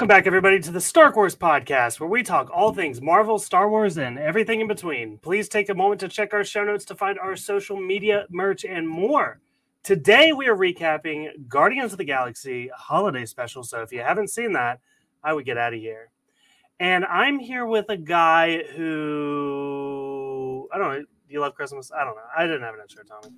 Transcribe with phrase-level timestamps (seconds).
[0.00, 3.68] Welcome back, everybody, to the Star Wars podcast, where we talk all things Marvel, Star
[3.68, 5.18] Wars, and everything in between.
[5.18, 8.64] Please take a moment to check our show notes to find our social media, merch,
[8.64, 9.40] and more.
[9.82, 13.62] Today, we are recapping Guardians of the Galaxy holiday special.
[13.62, 14.80] So, if you haven't seen that,
[15.22, 16.08] I would get out of here.
[16.78, 21.00] And I'm here with a guy who I don't know.
[21.00, 21.92] Do you love Christmas?
[21.94, 22.22] I don't know.
[22.34, 23.34] I didn't have an answer, Tommy.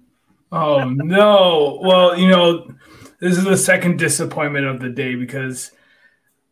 [0.53, 1.81] Oh no!
[1.83, 2.73] Well, you know,
[3.19, 5.73] this is the second disappointment of the day because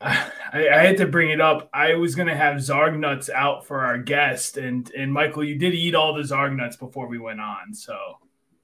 [0.53, 1.69] I, I had to bring it up.
[1.73, 5.75] I was gonna have Zarg nuts out for our guest, and and Michael, you did
[5.75, 7.97] eat all the Zarg nuts before we went on, so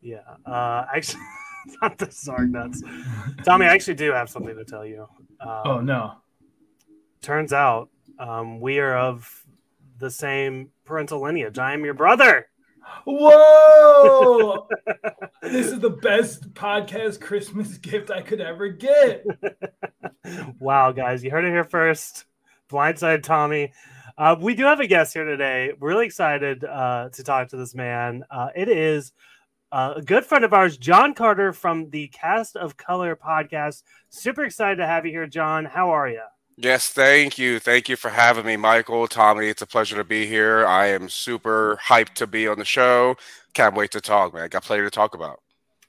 [0.00, 0.20] yeah.
[0.44, 1.22] Uh, actually,
[1.82, 2.82] not the Zarg nuts.
[3.44, 5.08] Tommy, I actually do have something to tell you.
[5.40, 6.14] Um, oh no!
[7.20, 9.44] Turns out um, we are of
[9.98, 11.58] the same parental lineage.
[11.58, 12.48] I am your brother.
[13.04, 14.66] Whoa!
[15.42, 19.24] this is the best podcast Christmas gift I could ever get.
[20.58, 22.24] wow, guys, you heard it here first.
[22.68, 23.72] Blindside Tommy.
[24.18, 25.72] Uh, we do have a guest here today.
[25.78, 28.24] We're really excited uh, to talk to this man.
[28.30, 29.12] Uh, it is
[29.70, 33.82] uh, a good friend of ours, Jon Carter from the Cast of Color podcast.
[34.08, 35.64] Super excited to have you here, Jon.
[35.64, 36.22] How are you?
[36.58, 37.58] Yes, thank you.
[37.58, 39.48] Thank you for having me, Michael, Tommy.
[39.48, 40.66] It's a pleasure to be here.
[40.66, 43.16] I am super hyped to be on the show.
[43.52, 44.44] Can't wait to talk, man.
[44.44, 45.40] I Got plenty to talk about.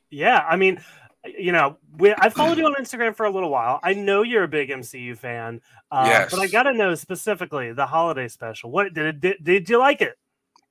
[0.09, 0.82] Yeah, I mean,
[1.26, 3.80] you know, we, I followed you on Instagram for a little while.
[3.82, 6.32] I know you're a big MCU fan, uh, yes.
[6.32, 8.70] but I got to know specifically the holiday special.
[8.70, 9.20] What did it?
[9.22, 10.18] Did, did you like it?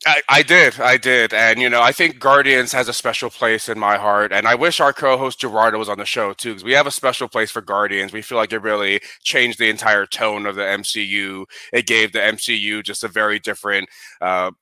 [0.06, 3.68] I, I, did, I did, and you know, I think Guardians has a special place
[3.68, 6.62] in my heart, and I wish our co-host Gerardo was on the show too, because
[6.62, 8.12] we have a special place for Guardians.
[8.12, 11.44] We feel like it really changed the entire tone of the MCU.
[11.72, 13.88] It gave the MCU just a very different
[14.20, 14.52] uh,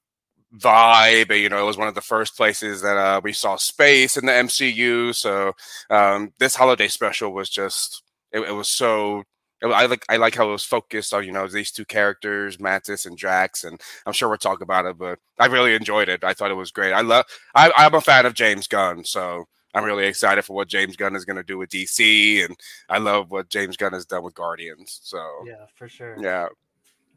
[0.58, 1.30] vibe.
[1.30, 4.16] And you know, it was one of the first places that uh, we saw space
[4.16, 5.14] in the MCU.
[5.14, 5.52] So
[5.90, 9.24] um, this holiday special was just, it, it was so
[9.72, 13.06] I like I like how it was focused on you know these two characters, Mantis
[13.06, 14.98] and Drax, and I'm sure we'll talk about it.
[14.98, 16.24] But I really enjoyed it.
[16.24, 16.92] I thought it was great.
[16.92, 17.24] I love.
[17.54, 19.44] I, I'm a fan of James Gunn, so
[19.74, 22.56] I'm really excited for what James Gunn is going to do with DC, and
[22.88, 25.00] I love what James Gunn has done with Guardians.
[25.02, 26.16] So yeah, for sure.
[26.20, 26.48] Yeah,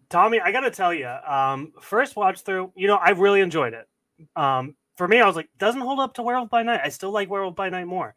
[0.09, 3.73] Tommy, I got to tell you, um, first watch through, you know, I really enjoyed
[3.73, 3.87] it.
[4.35, 6.81] Um, for me, I was like, doesn't hold up to Werewolf by Night.
[6.83, 8.15] I still like Werewolf by Night more.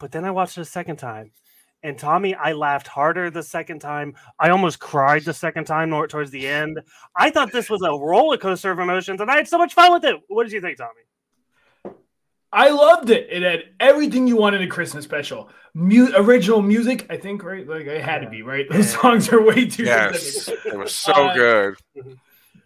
[0.00, 1.32] But then I watched it a second time,
[1.84, 4.14] and Tommy, I laughed harder the second time.
[4.40, 6.80] I almost cried the second time towards the end.
[7.14, 9.92] I thought this was a roller coaster of emotions, and I had so much fun
[9.92, 10.16] with it.
[10.28, 11.96] What did you think, Tommy?
[12.50, 13.28] I loved it.
[13.30, 15.50] It had everything you wanted in a Christmas special.
[15.74, 17.68] Mu- original music, I think, right?
[17.68, 18.64] Like it had to be, right?
[18.70, 19.84] Those songs are way too.
[19.84, 21.74] Yes, it was so uh, good.
[21.98, 22.12] Mm-hmm.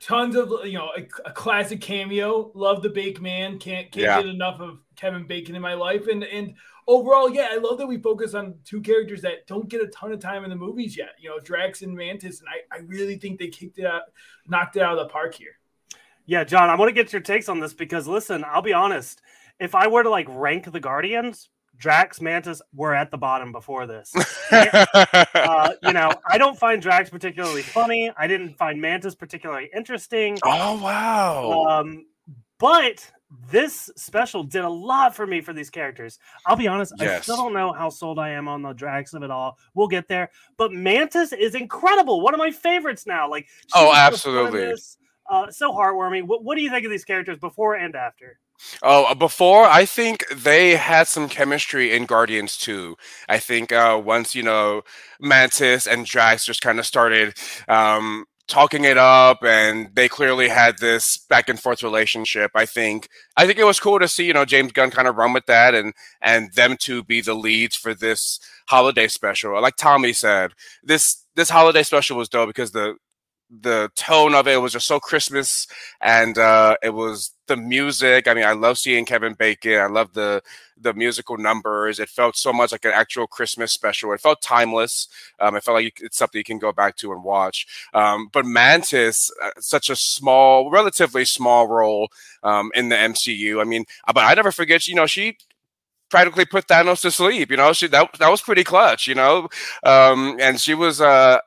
[0.00, 2.52] Tons of you know a, a, classic cameo.
[2.54, 3.58] Love the Bake Man.
[3.58, 4.20] Can't can't yeah.
[4.20, 6.54] get enough of Kevin Bacon in my life, and and
[6.88, 10.10] overall, yeah, I love that we focus on two characters that don't get a ton
[10.10, 11.10] of time in the movies yet.
[11.20, 14.02] You know, Drax and Mantis, and I, I really think they kicked it out,
[14.48, 15.52] knocked it out of the park here.
[16.26, 19.22] Yeah, Jon, I want to get your takes on this because listen, I'll be honest.
[19.60, 23.86] If I were to like rank the Guardians, Drax, Mantis were at the bottom before
[23.86, 24.12] this.
[24.50, 28.10] uh, you know, I don't find Drax particularly funny.
[28.16, 30.38] I didn't find Mantis particularly interesting.
[30.44, 31.64] Oh wow!
[31.68, 32.06] Um,
[32.58, 33.10] but
[33.50, 36.18] this special did a lot for me for these characters.
[36.46, 37.18] I'll be honest, yes.
[37.18, 39.58] I still don't know how sold I am on the Drax of it all.
[39.74, 42.20] We'll get there, but Mantis is incredible.
[42.20, 43.30] One of my favorites now.
[43.30, 44.74] Like, oh, absolutely,
[45.30, 46.26] uh, so heartwarming.
[46.26, 48.38] What, what do you think of these characters before and after?
[48.82, 52.96] Oh, uh, before I think they had some chemistry in Guardians too.
[53.28, 54.82] I think uh, once you know
[55.20, 57.34] Mantis and Drax just kind of started
[57.68, 63.08] um, talking it up and they clearly had this back and forth relationship i think.
[63.36, 65.46] I think it was cool to see you know james gunn kind of run with
[65.46, 69.60] that and and them to be the leads for this holiday special.
[69.60, 70.52] Like tommy said
[70.82, 72.96] this this holiday special was dope because the
[73.50, 75.66] the tone of it was just so Christmas,
[76.00, 78.28] and uh, it was the music.
[78.28, 79.78] I mean, I love seeing Kevin Bacon.
[79.78, 80.42] I love the
[80.80, 81.98] the musical numbers.
[81.98, 84.12] It felt so much like an actual Christmas special.
[84.12, 85.08] It felt timeless.
[85.40, 87.66] Um, it felt like it's something you can go back to and watch.
[87.92, 92.08] Um, but Mantis, uh, such a small, relatively small role
[92.42, 93.60] um, in the MCU.
[93.60, 94.86] I mean, uh, but I never forget.
[94.86, 95.36] You know, she
[96.10, 97.50] practically put Thanos to sleep.
[97.50, 99.08] You know, she that that was pretty clutch.
[99.08, 99.48] You know,
[99.82, 101.38] um, and she was uh,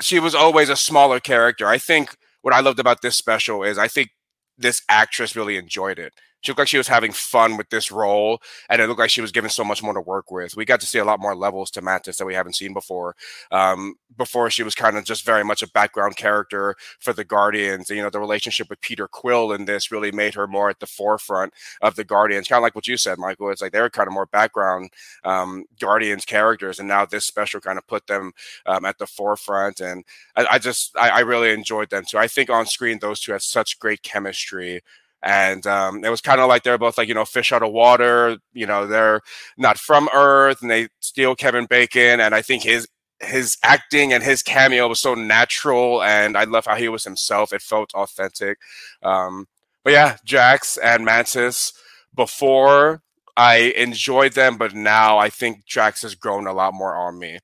[0.00, 1.66] she was always a smaller character.
[1.66, 4.10] I think what I loved about this special is I think
[4.58, 6.14] this actress really enjoyed it.
[6.44, 9.22] She looked like she was having fun with this role, and it looked like she
[9.22, 10.56] was given so much more to work with.
[10.56, 13.16] We got to see a lot more levels to Mantis that we haven't seen before.
[13.50, 17.88] Um, before she was kind of just very much a background character for the Guardians.
[17.88, 20.86] You know, the relationship with Peter Quill in this really made her more at the
[20.86, 22.46] forefront of the Guardians.
[22.46, 23.50] Kind of like what you said, Michael.
[23.50, 24.90] It's like they were kind of more background
[25.24, 28.32] um, Guardians characters, and now this special kind of put them
[28.66, 29.80] um, at the forefront.
[29.80, 30.04] And
[30.36, 32.18] I, I just, I, I really enjoyed them too.
[32.18, 34.82] I think on screen those two had such great chemistry
[35.24, 37.72] and um, it was kind of like they're both like you know fish out of
[37.72, 39.20] water you know they're
[39.56, 42.86] not from earth and they steal kevin bacon and i think his
[43.20, 47.52] his acting and his cameo was so natural and i love how he was himself
[47.52, 48.58] it felt authentic.
[49.02, 49.46] Um,
[49.82, 51.72] but yeah drax and mantis
[52.14, 53.02] before
[53.36, 57.38] i enjoyed them but now i think drax has grown a lot more on me.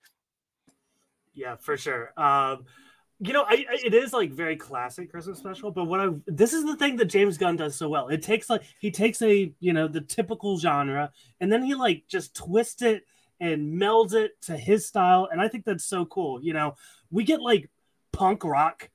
[1.32, 2.12] Yeah for sure.
[2.18, 2.66] Um,
[3.22, 6.54] you know, I, I, it is like very classic Christmas special, but what I this
[6.54, 8.08] is the thing that James Gunn does so well.
[8.08, 12.04] It takes like he takes a you know the typical genre and then he like
[12.08, 13.04] just twists it
[13.38, 16.42] and melds it to his style, and I think that's so cool.
[16.42, 16.76] You know,
[17.10, 17.68] we get like
[18.12, 18.88] punk rock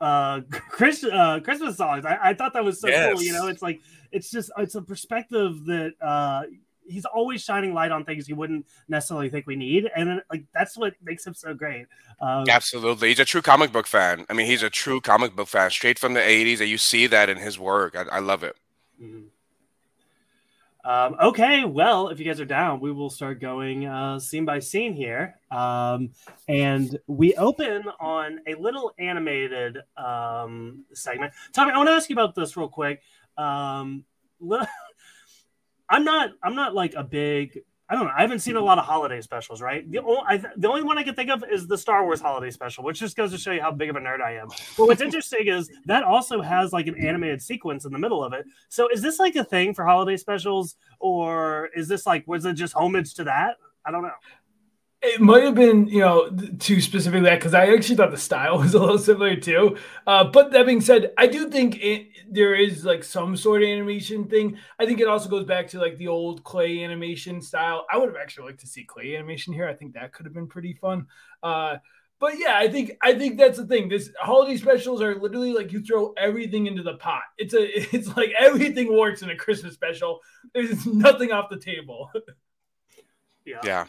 [0.00, 2.04] uh Chris, uh Christmas songs.
[2.04, 3.14] I, I thought that was so yes.
[3.14, 3.22] cool.
[3.22, 3.80] You know, it's like
[4.12, 6.42] it's just it's a perspective that uh
[6.86, 10.76] he's always shining light on things you wouldn't necessarily think we need, and like that's
[10.76, 11.86] what makes him so great.
[12.20, 14.26] Um, Absolutely, he's a true comic book fan.
[14.28, 17.06] I mean, he's a true comic book fan, straight from the '80s, and you see
[17.08, 17.96] that in his work.
[17.96, 18.56] I, I love it.
[19.02, 19.28] Mm-hmm.
[20.84, 24.58] Um, okay, well, if you guys are down, we will start going uh, scene by
[24.58, 25.36] scene here.
[25.50, 26.10] Um,
[26.48, 31.34] and we open on a little animated um, segment.
[31.52, 33.00] Tommy, I want to ask you about this real quick.
[33.38, 34.04] Um,
[35.92, 38.12] I'm not I'm not like a big I don't know.
[38.16, 39.90] I haven't seen a lot of holiday specials, right?
[39.90, 42.50] The only, I, the only one I can think of is the Star Wars holiday
[42.50, 44.48] special, which just goes to show you how big of a nerd I am.
[44.78, 48.32] But what's interesting is that also has like an animated sequence in the middle of
[48.32, 48.46] it.
[48.70, 52.54] So is this like a thing for holiday specials, or is this like was it
[52.54, 53.56] just homage to that?
[53.84, 54.10] I don't know.
[55.04, 58.58] It might have been, you know, too specifically that because I actually thought the style
[58.60, 59.76] was a little similar too.
[60.06, 63.68] Uh, but that being said, I do think it, there is like some sort of
[63.68, 64.58] animation thing.
[64.78, 67.84] I think it also goes back to like the old clay animation style.
[67.92, 69.68] I would have actually liked to see clay animation here.
[69.68, 71.08] I think that could have been pretty fun.
[71.42, 71.78] Uh,
[72.22, 73.88] but yeah, I think I think that's the thing.
[73.88, 77.22] This holiday specials are literally like you throw everything into the pot.
[77.36, 77.64] It's a
[77.96, 80.20] it's like everything works in a Christmas special.
[80.54, 82.12] There's nothing off the table.
[83.44, 83.58] yeah.
[83.64, 83.86] Yeah.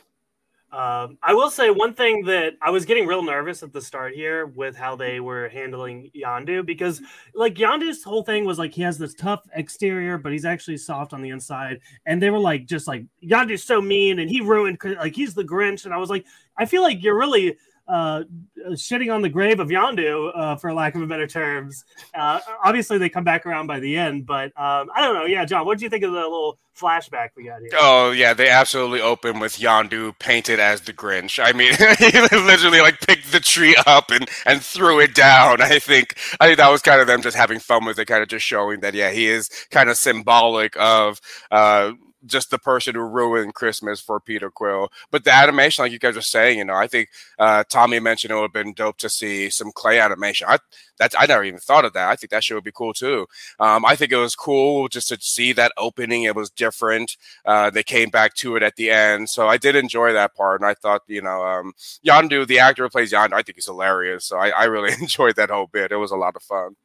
[0.74, 4.16] Um, I will say one thing that I was getting real nervous at the start
[4.16, 7.00] here with how they were handling Yondu because,
[7.36, 11.14] like, Yondu's whole thing was like he has this tough exterior, but he's actually soft
[11.14, 11.80] on the inside.
[12.08, 15.44] And they were like, just like Yondu's so mean and he ruined, like, he's the
[15.44, 15.86] Grinch.
[15.86, 16.26] And I was like,
[16.58, 17.56] I feel like you're really
[17.94, 18.24] uh,
[18.72, 21.86] shitting on the grave of Yondu, uh, for lack of a better terms.
[22.16, 25.26] Uh, obviously, they come back around by the end, but um, I don't know.
[25.26, 27.70] Yeah, Jon, what do you think of the little flashback we got here?
[27.76, 31.40] Oh yeah, they absolutely open with Yondu painted as the Grinch.
[31.44, 35.62] I mean, he literally like picked the tree up and and threw it down.
[35.62, 38.24] I think I think that was kind of them just having fun with it, kind
[38.24, 41.22] of just showing that yeah, he is kind of symbolic of.
[41.52, 41.92] Uh,
[42.26, 44.90] just the person who ruined Christmas for Peter Quill.
[45.12, 47.10] But the animation, like you guys were saying, you know, I think
[47.40, 50.48] uh, Tommy mentioned it would have been dope to see some clay animation.
[50.50, 50.58] I
[50.98, 52.10] that's I never even thought of that.
[52.10, 53.28] I think that shit would be cool too.
[53.60, 56.24] Um, I think it was cool just to see that opening.
[56.24, 57.18] It was different.
[57.46, 60.62] Uh, they came back to it at the end, so I did enjoy that part.
[60.62, 61.74] And I thought, you know, um,
[62.06, 64.26] Yondu, the actor who plays Yondu, I think he's hilarious.
[64.26, 65.92] So I, I really enjoyed that whole bit.
[65.92, 66.76] It was a lot of fun.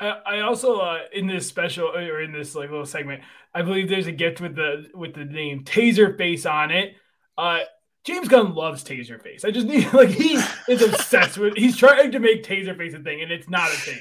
[0.00, 3.22] I also uh, in this special or in this like little segment,
[3.54, 6.96] I believe there's a gift with the with the name Taserface on it.
[7.38, 7.60] Uh,
[8.04, 9.44] James Gunn loves Taserface.
[9.44, 11.56] I just need like he is obsessed with.
[11.56, 14.00] He's trying to make Taserface a thing, and it's not a thing.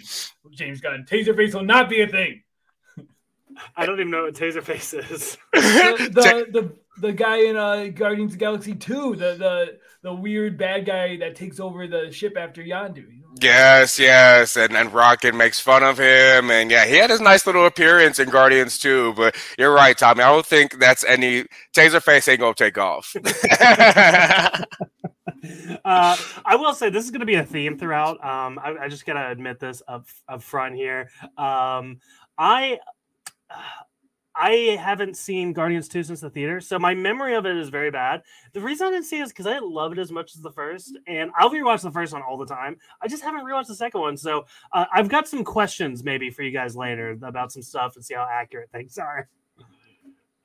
[0.51, 2.43] James Gunn, Taserface will not be a thing.
[3.77, 5.37] I don't even know what Taserface is.
[5.53, 10.57] the, the, the the guy in uh, Guardians of Galaxy Two, the the the weird
[10.57, 13.05] bad guy that takes over the ship after Yondu.
[13.41, 17.47] Yes, yes, and and Rocket makes fun of him, and yeah, he had his nice
[17.47, 19.13] little appearance in Guardians too.
[19.15, 20.21] But you're right, Tommy.
[20.21, 21.45] I don't think that's any
[21.75, 23.15] Taserface ain't gonna take off.
[25.85, 28.23] uh, I will say this is going to be a theme throughout.
[28.23, 31.09] Um, I, I, just gotta admit this up up front here.
[31.37, 31.99] Um,
[32.37, 32.77] I
[34.35, 37.91] I haven't seen Guardians 2 since the theater, so my memory of it is very
[37.91, 38.23] bad.
[38.53, 40.41] The reason I didn't see it is because I didn't love it as much as
[40.41, 42.77] the first, and I'll rewatch the first one all the time.
[43.01, 46.41] I just haven't rewatched the second one, so uh, I've got some questions maybe for
[46.41, 49.29] you guys later about some stuff and see how accurate things are.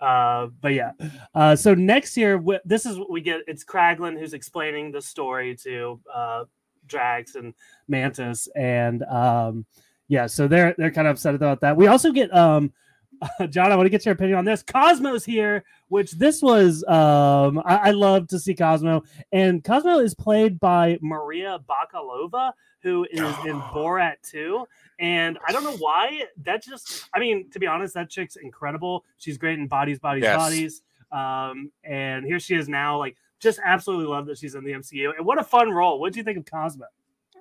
[0.01, 0.93] Uh, but yeah,
[1.35, 3.41] uh, so next year, this is what we get.
[3.47, 6.45] It's Kraglin who's explaining the story to uh,
[6.87, 7.55] Drax and
[7.89, 9.67] Mantis, and um,
[10.09, 11.77] yeah, so they're they're kind of upset about that.
[11.77, 12.73] We also get um,
[13.51, 14.63] Jon, I want to get your opinion on this.
[14.63, 19.03] Cosmo's here, which this was um I, I love to see Cosmo.
[19.33, 24.65] And Cosmo is played by Maria Bakalova, who is in Borat 2.
[25.01, 29.05] And I don't know why that just I mean, to be honest, that chick's incredible.
[29.19, 30.37] She's great in bodies, bodies, Yes.
[30.37, 30.83] bodies.
[31.11, 35.13] Um, and here she is now, like just absolutely love that she's in the MCU.
[35.17, 36.01] And what a fun role.
[36.01, 36.87] What do you think of Cosmo?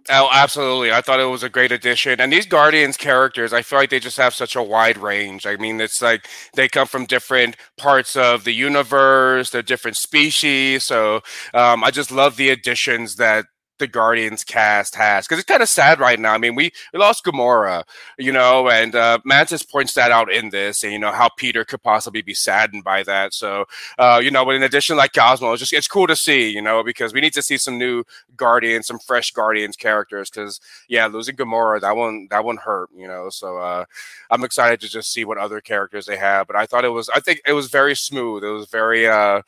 [0.10, 0.92] Oh, absolutely.
[0.94, 2.22] I thought it was a great addition.
[2.22, 5.46] And these Guardians characters, I feel like they just have such a wide range.
[5.46, 10.86] I mean, it's like they come from different parts of the universe, they're different species.
[10.86, 11.18] So
[11.54, 13.46] um, I just love the additions that
[13.80, 16.34] the Guardians cast has because it's kind of sad right now.
[16.34, 17.84] I mean, we, we lost Gamora,
[18.18, 21.64] you know, and uh, Mantis points that out in this, and you know how Peter
[21.64, 23.34] could possibly be saddened by that.
[23.34, 23.66] So,
[23.98, 26.62] uh, you know, but in addition, like Cosmo, it's just it's cool to see, you
[26.62, 28.04] know, because we need to see some new
[28.36, 30.30] Guardians, some fresh Guardians characters.
[30.30, 33.30] Because yeah, losing Gamora, that one that one hurt, you know.
[33.30, 33.86] So uh,
[34.30, 36.48] I'm excited to just see what other characters they have.
[36.48, 38.44] But I thought it was, I think it was very smooth.
[38.44, 39.08] It was very.
[39.08, 39.42] Uh,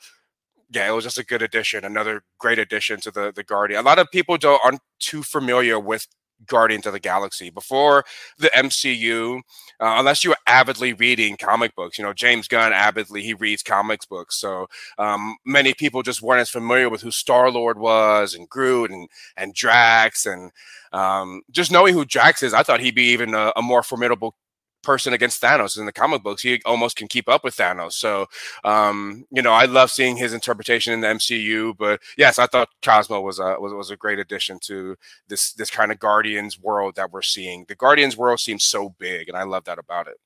[0.71, 3.79] yeah, it was just a good addition, another great addition to the the Guardian.
[3.79, 6.07] A lot of people don't aren't too familiar with
[6.45, 8.05] Guardians of the Galaxy before
[8.37, 11.97] the MCU, uh, unless you were avidly reading comic books.
[11.97, 16.41] You know, James Gunn avidly he reads comics books, so um, many people just weren't
[16.41, 20.51] as familiar with who Star Lord was and Groot and and Drax and
[20.93, 22.53] um, just knowing who Drax is.
[22.53, 24.35] I thought he'd be even a, a more formidable
[24.81, 26.41] person against Thanos in the comic books.
[26.41, 27.93] He almost can keep up with Thanos.
[27.93, 28.27] So,
[28.63, 31.77] um, you know, I love seeing his interpretation in the MCU.
[31.77, 34.95] But yes, I thought Cosmo was a was, was a great addition to
[35.27, 37.65] this this kind of Guardians world that we're seeing.
[37.67, 40.17] The Guardians world seems so big, and I love that about it.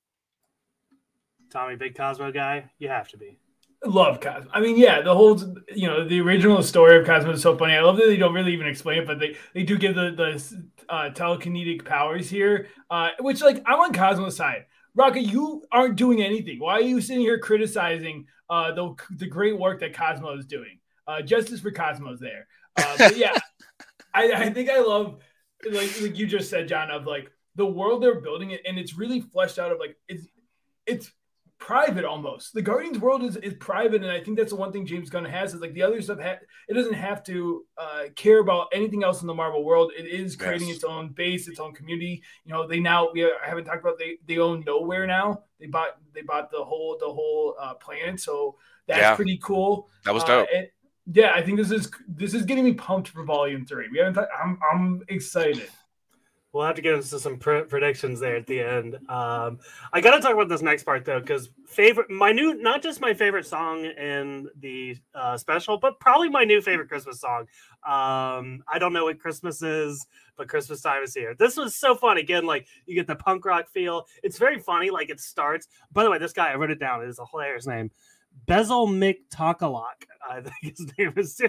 [1.50, 2.70] Tommy, big Cosmo guy?
[2.78, 3.38] You have to be.
[3.86, 4.50] Love Cosmo.
[4.52, 5.38] I mean, yeah, the whole
[5.74, 7.74] you know the original story of Cosmo is so funny.
[7.74, 10.10] I love that they don't really even explain it, but they they do give the
[10.10, 14.66] the uh, telekinetic powers here, uh, which like I'm on Cosmo's side.
[14.94, 16.60] Rocket, you aren't doing anything.
[16.60, 20.78] Why are you sitting here criticizing uh, the the great work that Cosmo is doing?
[21.06, 22.46] Uh, justice for Cosmo's there.
[22.76, 23.36] Uh, but yeah,
[24.14, 25.18] I, I think I love
[25.70, 28.96] like like you just said, Jon, of like the world they're building it, and it's
[28.96, 30.26] really fleshed out of like it's
[30.86, 31.10] it's
[31.58, 32.52] private almost.
[32.52, 35.24] The Guardians world is, is private, and I think that's the one thing James Gunn
[35.24, 36.20] has is like the other stuff.
[36.20, 39.92] Ha- it doesn't have to uh, care about anything else in the Marvel world.
[39.96, 40.76] It is creating Yes.
[40.76, 42.22] its own base, its own community.
[42.44, 45.42] You know, they now we haven't talked about they they own Knowhere now.
[45.58, 48.56] They bought they bought the whole the whole uh, planet, so
[48.86, 49.16] that's Yeah.
[49.16, 49.88] pretty cool.
[50.04, 50.48] That was Uh, dope.
[50.54, 50.68] and-
[51.12, 53.88] yeah, I think this is this is getting me pumped for Volume Three.
[53.92, 54.18] We haven't.
[54.18, 55.68] i I'm I'm excited.
[56.54, 58.94] We'll have to get into some pr- predictions there at the end.
[59.08, 59.58] Um,
[59.92, 63.00] I got to talk about this next part though, because favorite, my new, not just
[63.00, 67.40] my favorite song in the uh, special, but probably my new favorite Christmas song.
[67.84, 70.06] Um, I don't know what Christmas is,
[70.36, 71.34] but Christmas time is here.
[71.36, 72.18] This was so fun.
[72.18, 74.06] Again, like you get the punk rock feel.
[74.22, 74.90] It's very funny.
[74.90, 75.66] Like it starts.
[75.92, 77.02] By the way, this guy I wrote it down.
[77.02, 77.90] It is a hilarious name.
[78.46, 80.04] Bezel Mick Takalak.
[80.28, 81.40] I think his name is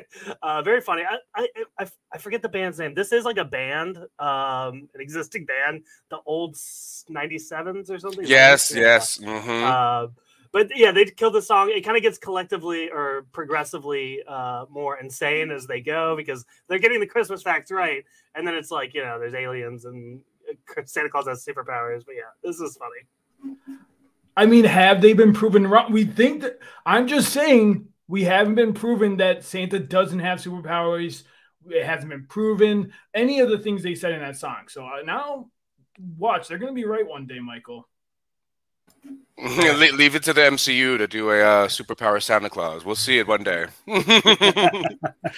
[0.42, 1.04] uh, very funny.
[1.10, 1.48] I, I
[1.80, 2.94] I I forget the band's name.
[2.94, 8.26] This is like a band, um, an existing band, the old '97s or something.
[8.26, 8.82] Yes, Yeah.
[8.82, 9.18] yes.
[9.18, 10.08] hmm Uh,
[10.52, 11.70] but yeah, they killed the song.
[11.70, 16.80] It kind of gets collectively or progressively uh, more insane as they go because they're
[16.80, 20.22] getting the Christmas facts right, and then it's like you know, there's aliens and
[20.86, 22.06] Santa Claus has superpowers.
[22.06, 23.56] But yeah, this is funny.
[24.36, 25.92] I mean, have they been proven wrong?
[25.92, 31.24] We think that I'm just saying we haven't been proven that Santa doesn't have superpowers.
[31.68, 34.66] It hasn't been proven any of the things they said in that song.
[34.68, 35.50] So uh, now,
[36.18, 37.88] watch, they're going to be right one day, Michael.
[39.38, 42.86] Le- Leave it to the MCU to do a uh, superpower Santa Claus.
[42.86, 43.66] We'll see it one day.
[43.86, 44.08] but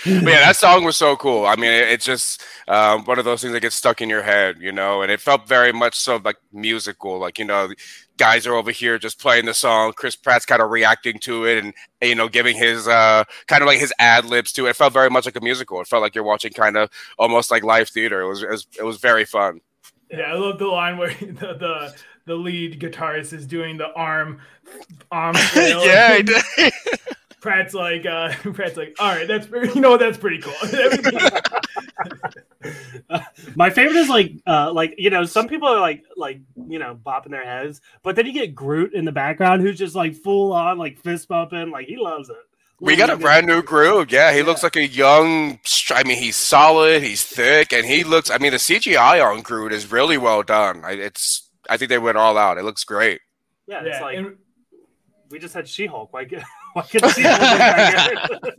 [0.06, 1.48] yeah, that song was so cool.
[1.48, 4.22] I mean, it, it's just um, one of those things that gets stuck in your
[4.22, 5.01] head, you know.
[5.01, 7.18] And it felt very much so like musical.
[7.18, 7.70] Like you know,
[8.18, 9.94] guys are over here just playing the song.
[9.94, 13.68] Chris Pratt's kind of reacting to it and you know giving his uh, kind of
[13.68, 14.72] like his ad libs to it.
[14.72, 15.82] It felt very much like a musical.
[15.82, 18.22] It felt like you're watching kind of almost like live theater.
[18.22, 19.62] It was it was, it was very fun.
[20.12, 21.25] Yeah, I love the line where the
[21.56, 21.96] the,
[22.28, 24.40] the lead guitarist is doing the arm
[25.12, 25.36] arm.
[25.56, 26.74] yeah, I did.
[27.42, 30.54] Pratt's like, uh, Pratt's like, all right, that's pretty, you know, that's pretty cool.
[30.64, 31.20] Everything-
[33.56, 37.00] My favorite is like, uh, like you know, some people are like, like you know,
[37.06, 40.52] bopping their heads, but then you get Groot in the background who's just like full
[40.54, 42.36] on like fist bumping, like he loves it.
[42.80, 44.12] We got a brand new Groot.
[44.12, 45.60] Yeah, he looks like a young.
[45.90, 47.02] I mean, he's solid.
[47.02, 48.30] He's thick, and he looks.
[48.30, 50.84] I mean, the CGI on Groot is really well done.
[50.86, 51.47] It's.
[51.70, 52.58] I think they went all out.
[52.58, 53.22] It looks great.
[53.68, 54.36] Yeah, it's yeah, like and
[55.30, 56.14] we just had She Hulk.
[56.14, 56.44] Why, could-
[56.74, 58.54] why couldn't She Hulk?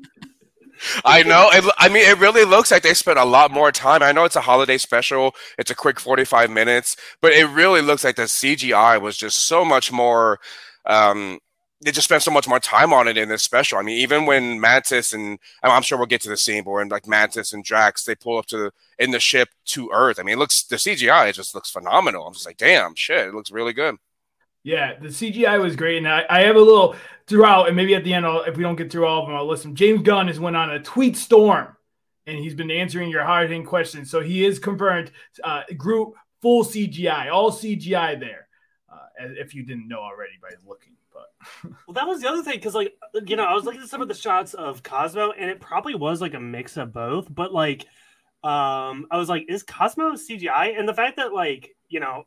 [1.04, 1.48] I know.
[1.52, 4.02] It, I mean, it really looks like they spent a lot more time.
[4.02, 5.34] I know it's a holiday special.
[5.58, 9.64] It's a quick 45 minutes, but it really looks like the CGI was just so
[9.64, 10.38] much more.
[10.86, 11.40] Um,
[11.80, 13.78] they just spent so much more time on it in this special.
[13.78, 16.88] I mean, even when Mantis and I'm sure we'll get to the scene, but when
[16.88, 20.18] like Mantis and Drax they pull up to the, in the ship to Earth.
[20.18, 22.26] I mean, it looks the CGI it just looks phenomenal.
[22.26, 23.96] I'm just like, damn, shit, it looks really good.
[24.64, 28.04] Yeah, the CGI was great, and I, I have a little throughout, and maybe at
[28.04, 29.76] the end, I'll, if we don't get through all of them, I'll listen.
[29.76, 31.76] James Gunn has went on a tweet storm,
[32.26, 34.10] and he's been answering your hard hitting questions.
[34.10, 35.12] So he is confirmed.
[35.42, 38.48] Uh, Groot full CGI, all CGI there.
[38.92, 39.06] Uh,
[39.38, 40.92] if you didn't know already by looking.
[41.18, 42.94] But well, that was the other thing because, like,
[43.26, 45.94] you know, I was looking at some of the shots of Cosmo, and it probably
[45.94, 47.32] was like a mix of both.
[47.32, 47.82] But like,
[48.44, 50.78] um, I was like, is Cosmo CGI?
[50.78, 52.24] And the fact that like, you know,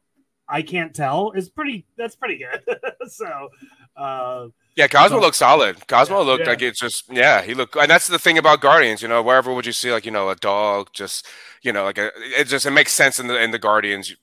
[0.47, 1.85] I can't tell is pretty.
[1.97, 2.79] That's pretty good.
[3.07, 3.49] so,
[3.95, 5.87] uh, yeah, Cosmo so, looks solid.
[5.87, 6.49] Cosmo yeah, looked yeah.
[6.49, 9.01] like it's just yeah, he looked, and that's the thing about Guardians.
[9.01, 11.27] You know, wherever would you see like you know a dog, just
[11.61, 14.13] you know, like a, it just it makes sense in the in the Guardians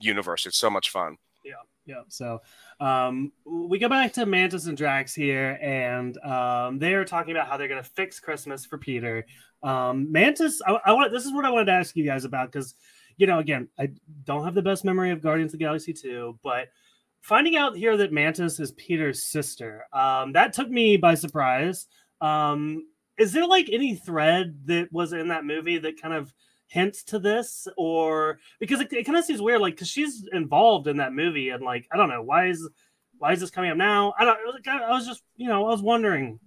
[0.00, 0.46] universe.
[0.46, 1.18] It's so much fun.
[1.44, 1.54] Yeah,
[1.86, 2.02] yeah.
[2.08, 2.40] So
[2.80, 7.48] um, we go back to Mantis and Drax here, and um, they are talking about
[7.48, 9.26] how they're going to fix Christmas for Peter.
[9.62, 12.50] Um, Mantis, I, I want this is what I wanted to ask you guys about
[12.50, 12.74] because
[13.20, 13.90] you know, again, I
[14.24, 16.68] don't have the best memory of Guardians of the Galaxy 2, but
[17.20, 21.86] finding out here that Mantis is Peter's sister, um, that took me by surprise.
[22.22, 22.86] Um,
[23.18, 26.32] is there like any thread that was in that movie that kind of
[26.70, 30.86] hints to this, or because it, it kind of seems weird, like because she's involved
[30.86, 32.68] in that movie, and like I don't know why is
[33.18, 34.14] why is this coming up now?
[34.18, 34.38] I don't.
[34.68, 36.40] I was just you know I was wondering.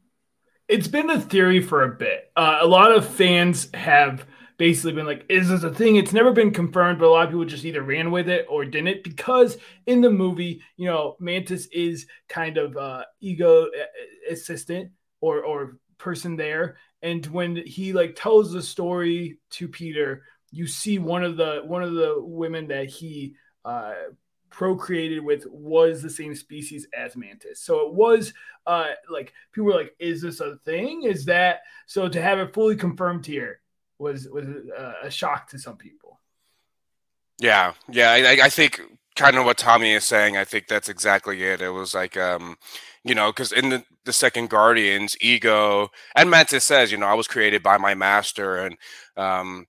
[0.67, 2.31] It's been a theory for a bit.
[2.35, 4.25] Uh, a lot of fans have
[4.57, 5.97] basically been like, is this a thing?
[5.97, 8.63] It's never been confirmed, but a lot of people just either ran with it or
[8.63, 13.67] didn't because in the movie, you know, Mantis is kind of uh, ego
[14.31, 20.65] assistant or or person there, and when he like tells the story to Peter, you
[20.65, 23.93] see one of the one of the women that he uh,
[24.49, 28.35] procreated with was the same species as mantis so it was
[28.67, 32.53] uh like people were like is this a thing is that so to have it
[32.53, 33.61] fully confirmed here
[34.03, 34.45] was was
[35.03, 36.19] a, shock to some people.
[37.39, 38.81] Yeah, yeah, I, I think
[39.15, 40.37] kind of what Tommy is saying.
[40.37, 41.61] I think that's exactly it.
[41.61, 42.57] It was like, um,
[43.03, 47.13] you know, because in the, the second Guardians, Ego and Mantis says, you know, I
[47.13, 48.77] was created by my master, and
[49.17, 49.65] um,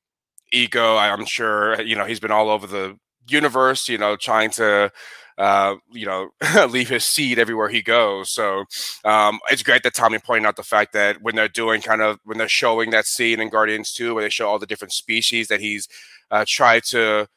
[0.52, 4.92] Ego, I'm sure, you know, he's been all over the universe, you know, trying to
[5.36, 6.30] uh, you know,
[6.68, 8.30] leave his seed everywhere he goes.
[8.30, 8.64] So
[9.04, 12.18] um, it's great that Tommy pointed out the fact that when they're doing kind of
[12.24, 15.48] when they're showing that scene in Guardians 2, where they show all the different species
[15.48, 15.88] that he's
[16.30, 17.28] uh, tried to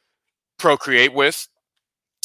[0.58, 1.48] procreate with.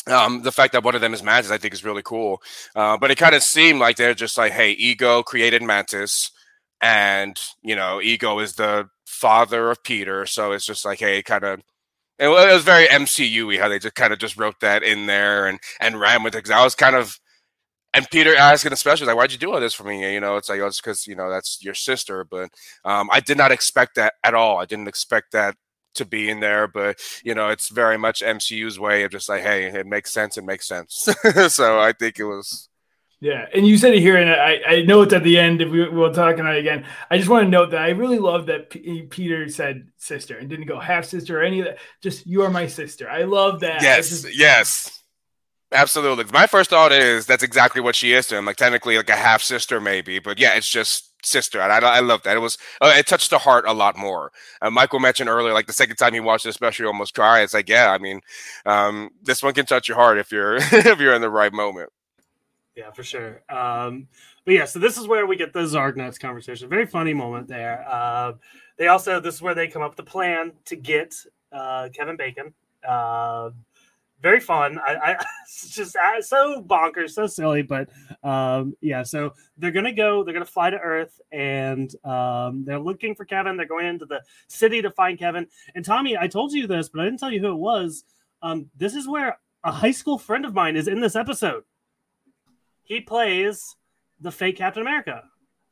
[0.08, 2.42] Um, the fact that one of them is Mantis, I think, is really cool.
[2.76, 6.32] Uh, but it kind of seemed like they're just like, hey, Ego created Mantis,
[6.82, 11.44] and you know, Ego is the father of Peter, so it's just like, hey, kind
[11.46, 11.62] of
[12.20, 15.60] it was very MCU-y how they just kind of just wrote that in there and
[15.80, 16.44] and ran with it.
[16.44, 17.20] Cause I was kind of
[17.94, 20.14] and Peter asking especially like, why'd you do all this for me?
[20.14, 22.26] You know, it's like oh, it's because you know that's your sister.
[22.26, 22.50] But
[22.86, 24.60] um, I did not expect that at all.
[24.60, 25.56] I didn't expect that
[25.96, 29.42] to be in there, but you know, it's very much MCU's way of just like,
[29.42, 30.38] hey, it makes sense.
[30.38, 31.10] It makes sense.
[31.50, 32.70] so I think it was
[33.24, 35.62] yeah, and you said it here, and I, I know it's at the end.
[35.62, 38.20] If we, we'll talk on it again, I just want to note that I really
[38.20, 41.78] love that P- Peter said sister and didn't go half sister or any of that.
[42.02, 43.10] Just you are my sister.
[43.10, 43.82] I love that.
[43.82, 45.04] Yes, just, yes,
[45.72, 46.26] absolutely.
[46.34, 48.44] My first thought is that's exactly what she is to him.
[48.44, 51.62] Like technically, like a half sister, maybe, but yeah, it's just sister.
[51.62, 52.36] I, I love that.
[52.36, 54.32] It was uh, it touched the heart a lot more.
[54.62, 57.42] Uh, Michael mentioned earlier, like the second time he watched it, especially almost cry.
[57.42, 58.22] It's like, yeah, I mean,
[58.66, 61.90] um, this one can touch your heart if you're if you're in the right moment.
[62.76, 63.44] Yeah, for sure.
[63.50, 64.08] Um,
[64.46, 66.70] but yeah, so this is where we get the Zargnuts conversation.
[66.70, 67.86] Very funny moment there.
[67.88, 68.34] Uh,
[68.78, 71.16] they also this is where they come up with the plan to get
[71.52, 72.54] uh, Kevin Bacon.
[74.24, 74.80] Very fun.
[74.80, 75.26] I, I
[75.70, 77.90] just uh, so bonkers, so silly, but
[78.24, 79.04] um, yeah.
[79.04, 80.24] So they're gonna go.
[80.24, 83.58] They're gonna fly to Earth, and um, they're looking for Kevin.
[83.58, 85.46] They're going into the city to find Kevin.
[85.76, 88.04] And Tommy, I told you this, but I didn't tell you who it was.
[88.42, 91.64] Um, this is where a high school friend of mine is in this episode
[92.84, 93.76] he plays
[94.20, 95.24] the fake Captain America.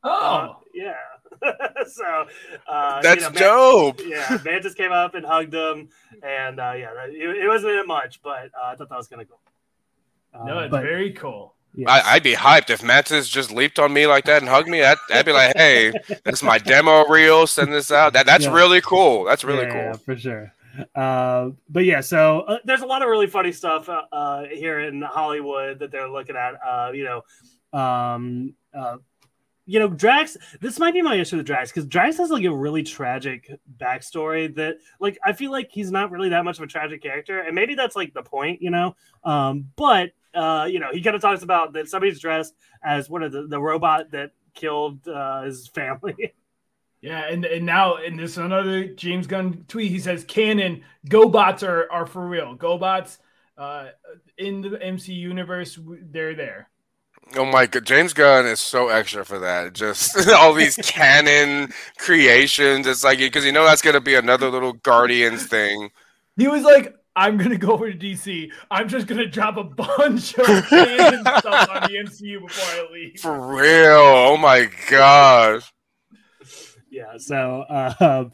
[0.04, 0.94] Oh, uh, yeah.
[1.88, 2.26] so
[2.68, 4.02] uh, that's you know, dope.
[4.06, 5.90] yeah, Mantis came up and hugged him,
[6.24, 9.22] and uh, yeah, it, it, wasn't in much, but uh, I thought that was kind
[9.22, 9.40] of cool.
[10.34, 11.56] Uh, no, it's but, very cool.
[11.74, 12.04] Yes.
[12.06, 14.84] I, would be hyped if Mantis just leaped on me like that and hugged me.
[14.84, 15.94] I'd, I'd be like, "Hey,
[16.26, 17.48] that's my demo reel.
[17.48, 18.14] Send this out.
[18.14, 18.54] That that's yeah.
[18.54, 19.24] really cool.
[19.24, 20.54] That's really yeah, cool yeah, for sure."
[20.96, 24.80] Uh, but yeah, so uh, there's a lot of really funny stuff uh, uh here
[24.80, 26.56] in Hollywood that they're looking at.
[26.66, 28.98] Uh, you know, um, uh,
[29.66, 30.38] you know, Drax.
[30.60, 34.54] This might be my issue with Drax because Drax has like a really tragic backstory
[34.56, 37.56] that, like, I feel like he's not really that much of a tragic character, and
[37.56, 38.96] maybe that's like the point, you know.
[39.24, 43.24] Um, but uh, you know, he kind of talks about that somebody's dressed as one
[43.24, 46.34] of the, the robot that killed uh, his family.
[47.02, 49.90] Yeah, and, and now in this another James Gunn tweet.
[49.90, 52.56] He says, "Canon GoBots are are for real.
[52.56, 53.18] GoBots
[53.58, 53.88] uh,
[54.38, 55.80] in the MC universe,
[56.12, 56.70] they're there."
[57.36, 59.74] Oh my god, James Gunn is so extra for that.
[59.74, 62.88] Just all these canon creations.
[62.88, 65.92] It's like because you know that's gonna be another little Guardians thing.
[66.38, 68.52] He was like, I'm gonna go over to DC.
[68.70, 73.20] I'm just gonna drop a bunch of canon stuff on the MCU before I leave.
[73.20, 74.02] For real.
[74.02, 75.72] Oh my gosh.
[76.90, 77.18] Yeah.
[77.18, 78.30] So, uh,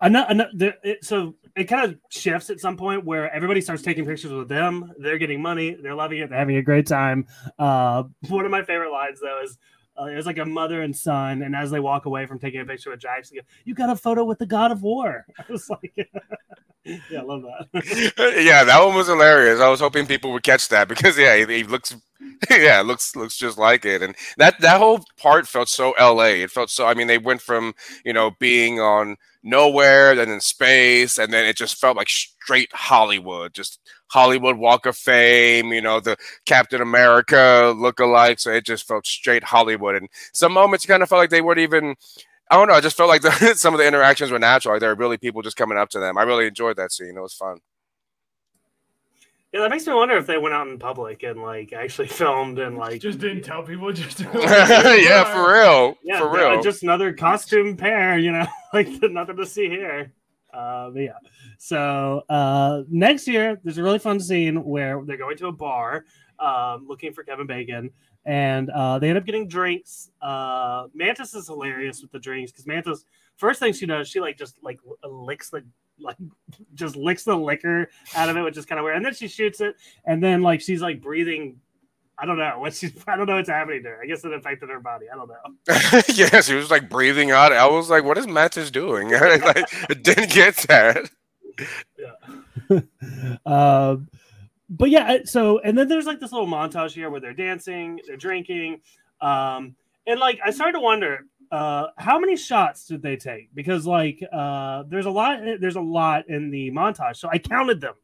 [0.00, 4.32] another, it, so it kind of shifts at some point where everybody starts taking pictures
[4.32, 4.92] with them.
[4.98, 5.74] They're getting money.
[5.74, 6.30] They're loving it.
[6.30, 7.26] They're having a great time.
[7.58, 9.58] Uh, one of my favorite lines though is.
[9.96, 12.64] Uh, was like a mother and son, and as they walk away from taking a
[12.64, 15.26] picture with Drax, Jackson, you got a photo with the God of War.
[15.38, 15.92] I was like,
[16.84, 18.12] yeah, I love that.
[18.42, 19.60] yeah, that one was hilarious.
[19.60, 21.94] I was hoping people would catch that because yeah, he, he looks
[22.50, 24.02] yeah, looks looks just like it.
[24.02, 26.42] And that that whole part felt so LA.
[26.42, 27.74] It felt so I mean, they went from,
[28.04, 32.72] you know, being on Knowhere, then in space, and then it just felt like straight
[32.72, 33.80] Hollywood, just
[34.12, 38.38] Hollywood Walk of Fame, you know, the Captain America look-alike.
[38.38, 39.94] So it just felt straight Hollywood.
[39.94, 41.96] And some moments kind of felt like they weren't even
[42.50, 42.74] I don't know.
[42.74, 44.74] I just felt like the, some of the interactions were natural.
[44.74, 46.18] Like there were really people just coming up to them.
[46.18, 47.16] I really enjoyed that scene.
[47.16, 47.58] It was fun.
[49.52, 52.58] Yeah, that makes me wonder if they went out in public and like actually filmed
[52.58, 53.90] and like just didn't tell people.
[53.92, 56.62] Just yeah, for real, yeah, for uh, real.
[56.62, 60.12] Just another costume pair, you know, like nothing to see here.
[60.52, 61.18] Uh, but yeah,
[61.58, 66.04] so uh, next year there's a really fun scene where they're going to a bar,
[66.38, 67.90] um, looking for Kevin Bacon,
[68.24, 70.10] and uh, they end up getting drinks.
[70.20, 73.04] Uh, Mantis is hilarious with the drinks because Mantis
[73.36, 75.64] first thing she does, she like just like licks the
[75.98, 76.16] like
[76.74, 78.96] just licks the liquor out of it, which is kind of weird.
[78.96, 81.60] And then she shoots it, and then like she's like breathing.
[82.18, 82.92] I don't know what she's.
[83.06, 84.00] I don't know what's happening to her.
[84.02, 85.06] I guess it affected her body.
[85.12, 86.02] I don't know.
[86.14, 87.52] yeah, she was like breathing out.
[87.52, 91.10] I was like, "What is Mantis doing?" like, it didn't get that.
[91.98, 92.80] Yeah.
[93.46, 94.08] um,
[94.68, 98.16] but yeah, so and then there's like this little montage here where they're dancing, they're
[98.16, 98.80] drinking,
[99.20, 99.74] um,
[100.06, 103.54] and like I started to wonder uh, how many shots did they take?
[103.54, 107.80] Because like uh, there's a lot there's a lot in the montage, so I counted
[107.80, 107.94] them.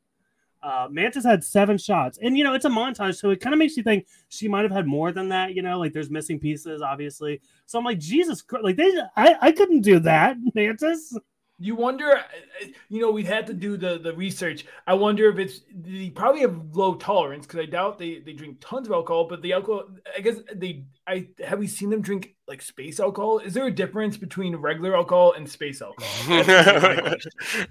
[0.62, 3.59] Uh, Mantis had seven shots, and you know it's a montage, so it kind of
[3.59, 5.55] makes you think she might have had more than that.
[5.55, 7.40] You know, like there's missing pieces, obviously.
[7.66, 11.16] So I'm like, Jesus Christ, like they, I, I couldn't do that, Mantis.
[11.61, 14.66] You wonder, uh, you know, we'd have to do the the research.
[14.87, 18.59] I wonder if it's they probably have low tolerance because I doubt they they drink
[18.61, 19.29] tons of alcohol.
[19.29, 19.85] But the alcohol,
[20.16, 23.38] I guess they, I have we seen them drink like space alcohol?
[23.38, 27.14] Is there a difference between regular alcohol and space alcohol?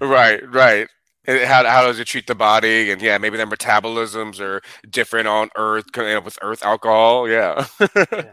[0.00, 0.88] right, right
[1.28, 2.90] how, how does it treat the body?
[2.90, 7.66] And yeah maybe their metabolisms are different on earth coming up with earth alcohol yeah,
[7.96, 8.32] yeah.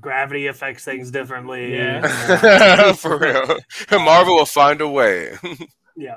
[0.00, 1.74] gravity affects things differently.
[1.74, 2.92] Yeah.
[2.92, 3.56] For real.
[3.90, 5.36] Marvel will find a way.
[5.96, 6.16] Yeah.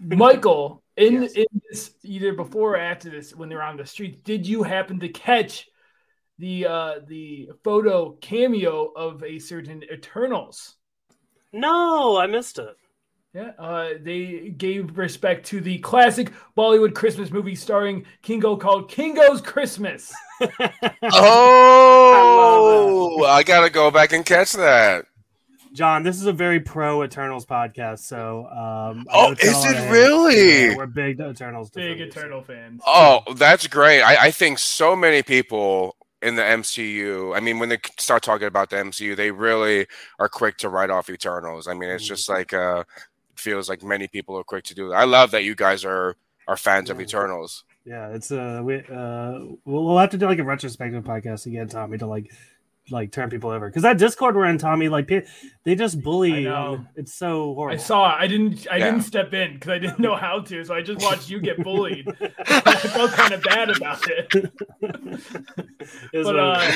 [0.00, 1.32] Michael in, yes.
[1.32, 5.00] in this either before or after this when they're on the streets did you happen
[5.00, 5.66] to catch
[6.38, 10.76] the uh the photo cameo of a certain eternals?
[11.52, 12.76] No i missed it
[13.34, 19.40] yeah, uh, they gave respect to the classic Bollywood Christmas movie starring Kingo called Kingo's
[19.40, 20.14] Christmas.
[21.02, 25.06] oh, I, I, gotta go back and catch that.
[25.72, 30.68] Jon, this is a very pro Eternals podcast, so um, oh, is it really?
[30.68, 32.82] Yeah, we're big Eternals, big Eternal fans.
[32.86, 34.02] Oh, that's great!
[34.02, 37.36] I, I think so many people in the MCU.
[37.36, 39.88] I mean, when they start talking about the MCU, they really
[40.20, 41.66] are quick to write off Eternals.
[41.66, 42.38] I mean, it's just mm-hmm.
[42.38, 42.84] like uh,
[43.38, 44.96] feels like many people are quick to do that.
[44.96, 46.16] I love that you guys are
[46.46, 46.94] are fans yeah.
[46.94, 47.64] of Eternals.
[47.84, 51.68] Yeah, it's uh we uh we'll, we'll have to do like a retrospective podcast again,
[51.68, 52.30] Tommy, to like
[52.90, 56.46] like turn people over because that Discord we're in, Tommy, like they just bully.
[56.96, 57.74] It's so horrible.
[57.74, 58.14] I saw.
[58.14, 58.66] I didn't.
[58.70, 58.86] I yeah.
[58.86, 61.62] didn't step in because I didn't know how to, so I just watched you get
[61.62, 62.08] bullied.
[62.46, 64.52] I felt kind of bad about it.
[66.12, 66.72] but uh,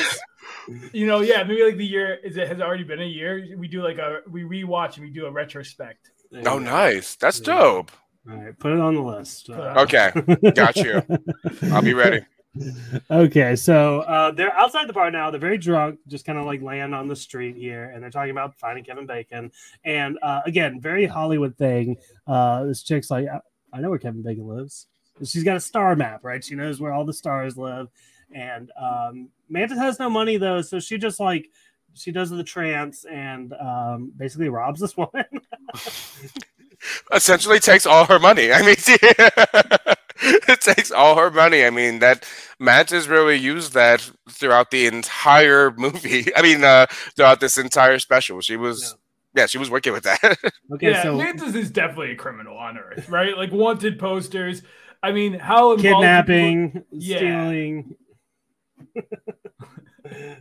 [0.92, 3.57] you know, yeah, maybe like the year is it has already been a year.
[3.57, 6.11] We do like a we rewatch and we do a retrospect.
[6.47, 7.17] Oh, nice.
[7.17, 7.91] That's dope.
[8.31, 9.49] All right, put it on the list.
[9.49, 10.12] Uh, okay,
[10.55, 11.03] got you.
[11.73, 12.21] I'll be ready.
[13.11, 15.31] Okay, so uh, they're outside the bar now.
[15.31, 18.31] They're very drunk, just kind of like laying on the street here, and they're talking
[18.31, 19.51] about finding Kevin Bacon.
[19.85, 21.97] And uh, again, very Hollywood thing.
[22.27, 23.41] Uh, this chick's like, I,
[23.73, 24.87] I know where Kevin Bacon lives.
[25.25, 26.45] She's got a star map, right?
[26.45, 27.88] She knows where all the stars live.
[28.33, 31.49] And um, Mantis has no money though, so she just like
[31.95, 35.38] she does the trance and um, basically robs this woman.
[37.12, 38.52] Essentially, takes all her money.
[38.52, 38.76] I mean,
[40.48, 41.64] it takes all her money.
[41.64, 42.28] I mean, that
[42.59, 46.26] Mantis really used that throughout the entire movie.
[46.37, 48.83] I mean, uh, throughout this entire special, she was.
[48.83, 48.98] Yeah
[49.38, 50.20] yeah, she was working with that.
[50.72, 53.37] okay, yeah, so Mantis is definitely a criminal on Earth, right?
[53.37, 54.62] Like wanted posters.
[55.02, 56.87] I mean, how kidnapping, people...
[56.90, 57.16] yeah.
[57.18, 57.94] stealing.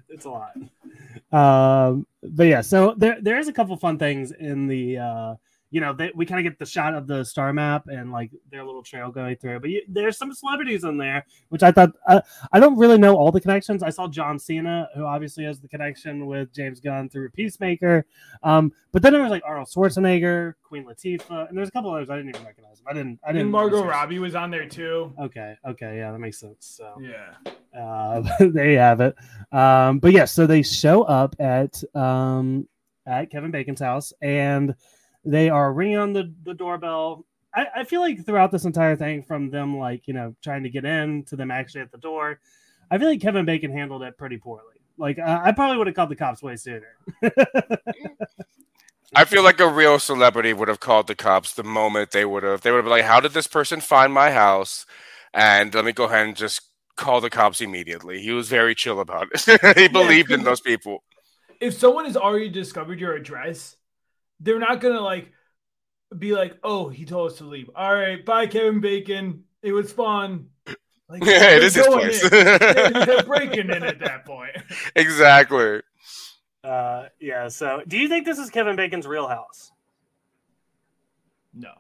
[0.10, 0.54] it's a lot.
[1.32, 5.36] Um, but yeah, so there there's a couple fun things in the uh,
[5.70, 8.32] you know, they, we kind of get the shot of the star map and like
[8.50, 9.60] their little trail going through.
[9.60, 12.22] But you, there's some celebrities in there, which I thought I,
[12.54, 13.84] I don't really know all the connections.
[13.84, 18.06] I saw John Cena, who obviously has the connection with James Gunn through Peacemaker.
[18.44, 22.10] Um, but then there was like Arnold Schwarzenegger, Queen Latifah, and there's a couple others
[22.10, 22.78] I didn't even recognize.
[22.78, 22.88] Them.
[22.90, 23.20] I didn't.
[23.24, 23.42] I didn't.
[23.42, 25.14] And Margot Robbie was on there too.
[25.20, 25.56] Okay.
[25.68, 25.98] Okay.
[25.98, 26.78] Yeah, that makes sense.
[26.78, 27.34] So yeah,
[27.78, 29.16] uh, there you have it.
[29.52, 32.68] Um, but yeah, so they show up at um
[33.06, 34.76] at Kevin Bacon's house and
[35.26, 37.26] they are ringing on the, the doorbell.
[37.54, 40.70] I, I feel like throughout this entire thing, from them like you know trying to
[40.70, 42.40] get in to them actually at the door,
[42.90, 44.76] I feel like Kevin Bacon handled it pretty poorly.
[44.98, 46.98] Like I, I probably would have called the cops way sooner.
[49.16, 52.44] I feel like a real celebrity would have called the cops the moment they would
[52.44, 52.62] have.
[52.62, 54.86] They would have been like, "How did this person find my house?"
[55.34, 56.62] And let me go ahead and just
[56.98, 58.22] call the cops immediately.
[58.22, 59.78] He was very chill about it.
[59.78, 61.04] he believed yeah, in those people.
[61.62, 63.78] If someone has already discovered your address,
[64.40, 65.32] they're not gonna like
[66.18, 67.70] be like, oh, he told us to leave.
[67.76, 69.44] All right, bye, Kevin Bacon.
[69.62, 70.50] It was fun.
[71.10, 72.30] Like, yeah, it is his place.
[72.30, 74.52] they're, they're breaking in at that point.
[74.96, 75.82] Exactly.
[76.64, 77.48] Uh, yeah.
[77.48, 79.72] So, do you think this is Kevin Bacon's real house?
[81.54, 81.72] No.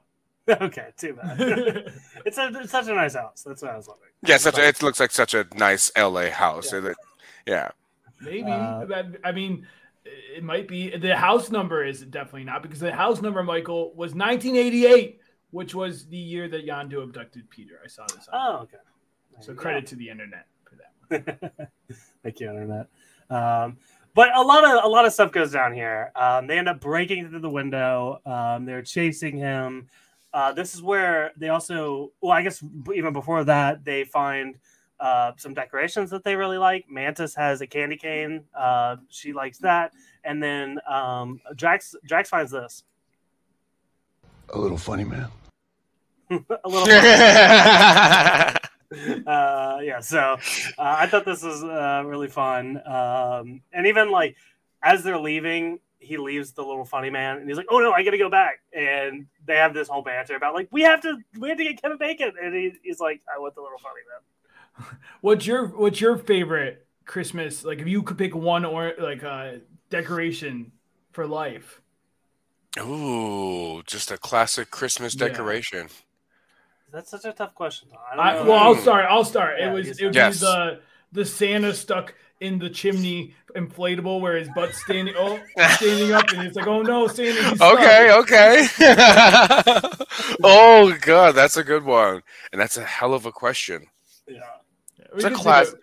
[0.49, 1.37] okay, too bad.
[2.25, 3.43] it's, a, it's such a nice house.
[3.45, 4.11] That's what I was wondering.
[4.25, 6.71] Yeah, such a, it looks like such a nice LA house.
[6.71, 6.93] Yeah.
[7.45, 7.71] yeah.
[8.21, 8.49] Maybe.
[8.49, 9.67] Uh, I mean,
[10.35, 14.13] it might be the house number is definitely not because the house number, Michael, was
[14.13, 15.19] 1988,
[15.51, 17.79] which was the year that Yondu abducted Peter.
[17.83, 18.27] I saw this.
[18.31, 18.77] Oh, okay.
[19.39, 20.75] So credit to the internet for
[21.09, 21.71] that.
[22.23, 22.87] Thank you, internet.
[23.29, 23.77] Um,
[24.13, 26.11] but a lot of a lot of stuff goes down here.
[26.15, 28.19] Um, they end up breaking through the window.
[28.25, 29.89] Um, they're chasing him.
[30.33, 34.57] Uh, this is where they also, well, I guess even before that, they find
[34.99, 36.85] uh, some decorations that they really like.
[36.89, 38.43] Mantis has a candy cane.
[38.57, 39.93] Uh, she likes that.
[40.23, 42.83] And then um, Drax Drax finds this.
[44.49, 45.27] A little funny, man.
[46.29, 46.87] a little
[49.27, 50.37] uh, yeah, so uh,
[50.77, 52.81] I thought this was uh, really fun.
[52.85, 54.35] Um, and even like
[54.83, 58.03] as they're leaving, he leaves the little funny man and he's like, Oh no, I
[58.03, 58.59] gotta go back.
[58.73, 61.81] And they have this whole banter about like we have to we have to get
[61.81, 62.33] Kevin Bacon.
[62.41, 64.21] And he, he's like, I want the little funny man.
[65.21, 67.63] What's your What's your favorite Christmas?
[67.63, 69.51] Like, if you could pick one or like a uh,
[69.89, 70.71] decoration
[71.11, 71.81] for life.
[72.79, 75.87] Ooh, just a classic Christmas decoration.
[75.87, 75.87] Yeah.
[76.91, 77.89] That's such a tough question.
[78.17, 79.05] I, well, I'll start.
[79.09, 79.55] I'll start.
[79.59, 80.39] Yeah, it was it was yes.
[80.39, 80.79] the
[81.11, 85.39] the Santa stuck in the chimney inflatable where his butt's standing oh
[85.71, 88.67] standing up and it's like oh no Santa okay okay
[90.43, 93.87] oh god that's a good one and that's a hell of a question
[94.27, 94.41] yeah
[95.13, 95.73] it's a class.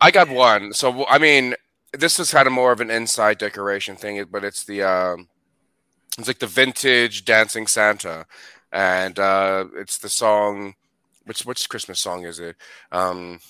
[0.00, 0.72] I got one.
[0.72, 1.54] So I mean,
[1.92, 5.28] this is kind of more of an inside decoration thing, but it's the um,
[6.18, 8.26] it's like the vintage dancing Santa,
[8.72, 10.74] and uh, it's the song.
[11.24, 12.56] Which which Christmas song is it?
[12.90, 13.40] Um,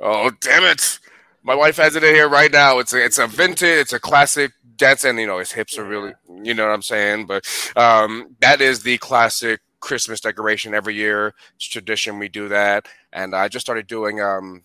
[0.00, 0.98] oh damn it!
[1.42, 2.78] My wife has it in here right now.
[2.78, 3.80] It's a it's a vintage.
[3.80, 6.12] It's a classic dance, and you know his hips are really.
[6.42, 7.26] You know what I'm saying?
[7.26, 7.44] But
[7.76, 11.34] um, that is the classic Christmas decoration every year.
[11.56, 12.18] It's tradition.
[12.18, 14.62] We do that, and I just started doing um,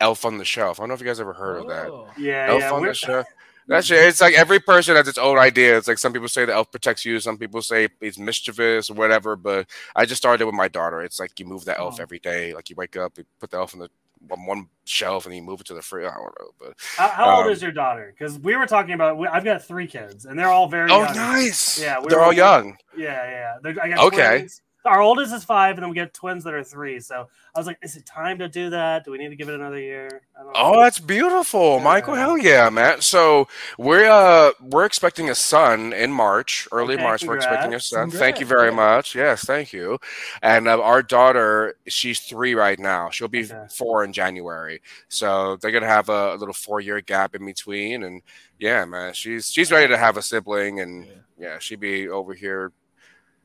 [0.00, 0.78] Elf on the Shelf.
[0.78, 1.62] I don't know if you guys ever heard oh.
[1.62, 1.88] of that.
[1.88, 2.08] Oh.
[2.18, 3.26] Yeah, Elf yeah, on the Shelf.
[3.68, 4.00] That's it.
[4.00, 5.78] It's like every person has its own idea.
[5.78, 8.94] It's like some people say the elf protects you, some people say he's mischievous or
[8.94, 9.34] whatever.
[9.36, 11.00] But I just started with my daughter.
[11.02, 12.02] It's like you move the elf oh.
[12.02, 12.52] every day.
[12.52, 13.88] Like you wake up, you put the elf on the
[14.30, 16.10] on one shelf and you move it to the fridge.
[16.10, 18.14] I don't know, but how, how um, old is your daughter?
[18.16, 19.18] Because we were talking about.
[19.32, 20.90] I've got three kids, and they're all very.
[20.90, 21.14] Oh, young.
[21.14, 21.80] nice.
[21.80, 22.76] Yeah, they're all young.
[22.96, 23.70] Yeah, yeah.
[23.82, 24.38] I got okay.
[24.38, 27.00] Twins our oldest is five, and then we get twins that are three.
[27.00, 29.04] So I was like, is it time to do that?
[29.04, 30.22] Do we need to give it another year?
[30.54, 31.84] Oh, that's beautiful, yeah.
[31.84, 32.14] Michael.
[32.14, 33.00] Hell yeah, man.
[33.00, 37.20] So we're uh we're expecting a son in March, early okay, March.
[37.20, 37.46] Congrats.
[37.46, 38.10] We're expecting a son.
[38.10, 38.20] Congrats.
[38.20, 39.14] Thank you very much.
[39.14, 39.98] Yes, thank you.
[40.42, 43.10] And uh, our daughter, she's three right now.
[43.10, 43.66] She'll be okay.
[43.70, 44.80] four in January.
[45.08, 48.02] So they're gonna have a, a little four year gap in between.
[48.02, 48.22] And
[48.58, 52.34] yeah, man, she's she's ready to have a sibling, and yeah, yeah she'd be over
[52.34, 52.72] here.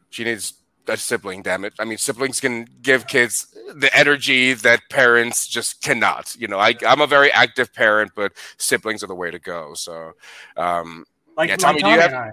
[0.09, 0.53] She needs
[0.87, 1.41] a sibling.
[1.41, 1.73] Damn it!
[1.79, 6.35] I mean, siblings can give kids the energy that parents just cannot.
[6.37, 9.73] You know, I, I'm a very active parent, but siblings are the way to go.
[9.73, 10.13] So,
[10.57, 11.05] um,
[11.37, 12.31] Like Yeah, like Tommy, do you have-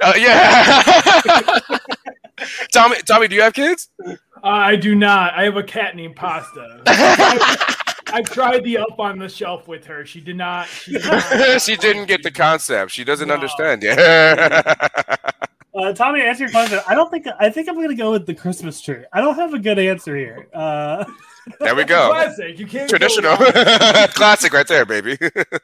[0.00, 1.58] uh, yeah.
[2.72, 3.88] Tommy, Tommy, do you have kids?
[4.06, 4.12] Uh,
[4.42, 5.34] I do not.
[5.34, 6.82] I have a cat named Pasta.
[6.86, 10.04] I tried the up on the shelf with her.
[10.04, 10.66] She did not.
[10.68, 12.90] She, did not she didn't get the concept.
[12.92, 13.34] She doesn't No.
[13.34, 13.82] understand.
[13.82, 14.72] Yeah.
[15.74, 16.80] Uh, Tommy, to answer your question.
[16.86, 19.04] I don't think I think I'm gonna go with the Christmas tree.
[19.12, 20.48] I don't have a good answer here.
[20.54, 21.04] Uh,
[21.58, 22.10] there we go.
[22.10, 22.58] Classic.
[22.58, 23.36] You can't Traditional.
[24.14, 25.18] Classic right there, baby.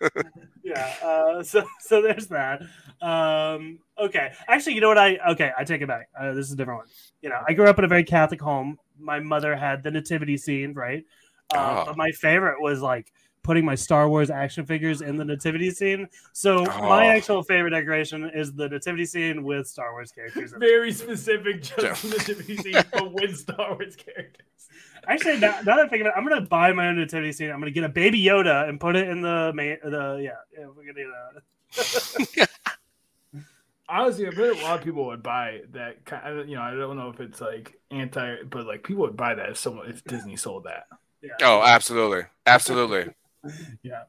[0.65, 0.95] yeah.
[1.03, 2.63] Uh, so so there's that.
[3.01, 4.33] Um, okay.
[4.49, 4.99] Actually, you know what?
[4.99, 5.53] I okay.
[5.57, 6.09] I take it back.
[6.19, 6.89] Uh, this is a different one.
[7.23, 8.79] You know, I grew up in a very Catholic home.
[8.99, 11.05] My mother had the nativity scene, right?
[11.55, 11.85] Uh, Oh.
[11.87, 16.09] But my favorite was like putting my Star Wars action figures in the nativity scene.
[16.33, 17.11] So my Oh.
[17.11, 20.53] actual favorite decoration is the nativity scene with Star Wars characters.
[20.59, 21.95] Very specific, just Yeah.
[22.11, 24.47] the nativity scene, but with Star Wars characters.
[25.07, 27.51] Actually, now, now that I think of it, I'm gonna buy my own nativity scene.
[27.51, 29.79] I'm gonna get a baby Yoda and put it in the main.
[29.83, 31.13] The yeah, yeah we're gonna do
[32.31, 32.49] that.
[33.89, 36.05] Honestly, I bet a lot of people would buy that.
[36.05, 39.17] Kind of, you know, I don't know if it's like anti, but like people would
[39.17, 40.87] buy that if someone if Disney sold that.
[41.23, 41.31] Yeah.
[41.43, 42.23] oh, absolutely.
[42.47, 43.13] Absolutely.
[43.83, 44.03] yeah.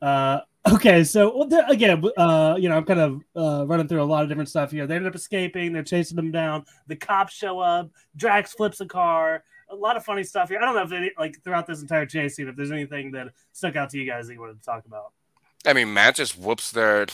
[0.00, 0.40] Uh,
[0.72, 4.22] okay, so well, again, uh, you know, I'm kind of uh, running through a lot
[4.22, 4.86] of different stuff here.
[4.86, 5.72] They ended up escaping.
[5.72, 6.64] They're chasing them down.
[6.86, 7.90] The cops show up.
[8.16, 9.44] Drax flips a car.
[9.70, 10.58] A lot of funny stuff here.
[10.60, 13.28] I don't know if any, like throughout this entire chase scene, if there's anything that
[13.52, 15.12] stuck out to you guys that you wanted to talk about.
[15.66, 17.06] I mean, Matt just whoops their.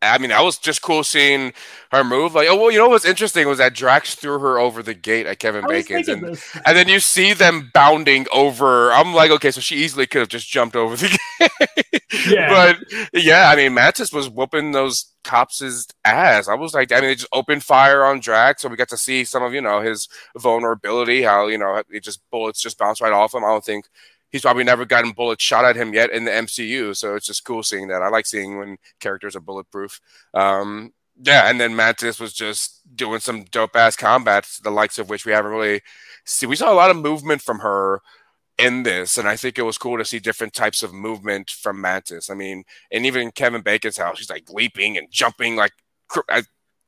[0.00, 1.52] I mean, that was just cool seeing
[1.90, 2.34] her move.
[2.34, 5.26] Like, oh, well, you know what's interesting was that Drax threw her over the gate
[5.26, 6.56] at Kevin I Bacon's, and, this.
[6.64, 8.92] and then you see them bounding over.
[8.92, 11.08] I'm like, okay, so she easily could have just jumped over the
[11.40, 12.02] gate.
[12.28, 12.48] Yeah.
[12.48, 16.48] but yeah, I mean, Mantis was whooping those cops' ass.
[16.48, 18.96] I was like, I mean, they just opened fire on Drax, so we got to
[18.96, 21.22] see some of you know his vulnerability.
[21.22, 23.44] How you know it just bullets just bounce right off him.
[23.44, 23.86] I don't think
[24.30, 26.96] he's probably never gotten bullets shot at him yet in the MCU.
[26.96, 28.02] So it's just cool seeing that.
[28.02, 30.00] I like seeing when characters are bulletproof.
[30.34, 35.10] Um, yeah, and then Mantis was just doing some dope ass combats, the likes of
[35.10, 35.82] which we haven't really
[36.24, 36.48] seen.
[36.48, 38.00] We saw a lot of movement from her
[38.56, 41.80] in this, and I think it was cool to see different types of movement from
[41.80, 42.30] Mantis.
[42.30, 45.72] I mean, and even Kevin Bacon's house, she's like leaping and jumping, like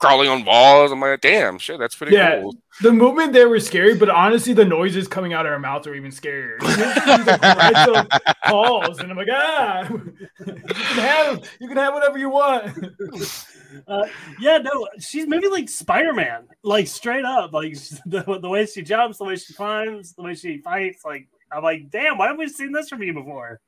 [0.01, 0.91] crawling on walls.
[0.91, 2.41] I'm like, damn, shit, that's pretty Yeah.
[2.41, 2.57] cool.
[2.81, 5.95] The movement there was scary, but honestly, the noises coming out of her mouth are
[5.95, 6.59] even scarier.
[6.61, 8.09] These aggressive
[8.47, 9.87] calls, and I'm like, ah,
[10.47, 10.57] you can
[10.97, 12.75] have, you can have whatever you want.
[13.87, 14.05] Uh,
[14.41, 18.83] yeah, no, she's maybe like Spider Man, like straight up, like the, the way she
[18.83, 21.05] jumps, the way she climbs, the way she fights.
[21.05, 23.61] Like, I'm like, damn, why haven't we seen this from you before?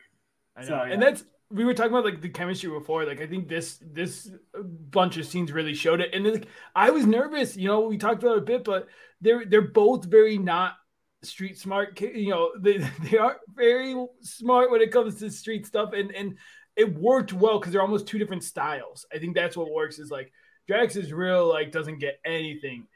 [0.57, 0.67] I know.
[0.67, 0.93] So, yeah.
[0.93, 3.05] And that's we were talking about like the chemistry before.
[3.05, 6.15] Like I think this this bunch of scenes really showed it.
[6.15, 7.57] And then, like, I was nervous.
[7.57, 8.89] You know, we talked about it a bit, but
[9.21, 10.75] they're they're both very not
[11.23, 12.01] street smart.
[12.01, 12.79] You know, they
[13.11, 16.39] they are very smart when it comes to street stuff, and and
[16.77, 19.07] it worked well because they're almost two different styles.
[19.13, 19.99] I think that's what works.
[19.99, 20.33] Is like
[20.69, 22.87] Drax is real, like doesn't get anything.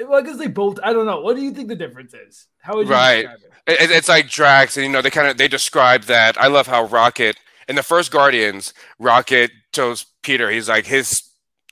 [0.00, 0.78] Well, I guess they both.
[0.82, 1.20] I don't know.
[1.20, 2.46] What do you think the difference is?
[2.60, 3.22] How would you Right.
[3.28, 3.80] describe it?
[3.82, 6.40] It, it's like Drax, and you know they kind of they describe that.
[6.40, 7.36] I love how Rocket
[7.68, 11.22] in the first Guardians, Rocket tells Peter he's like his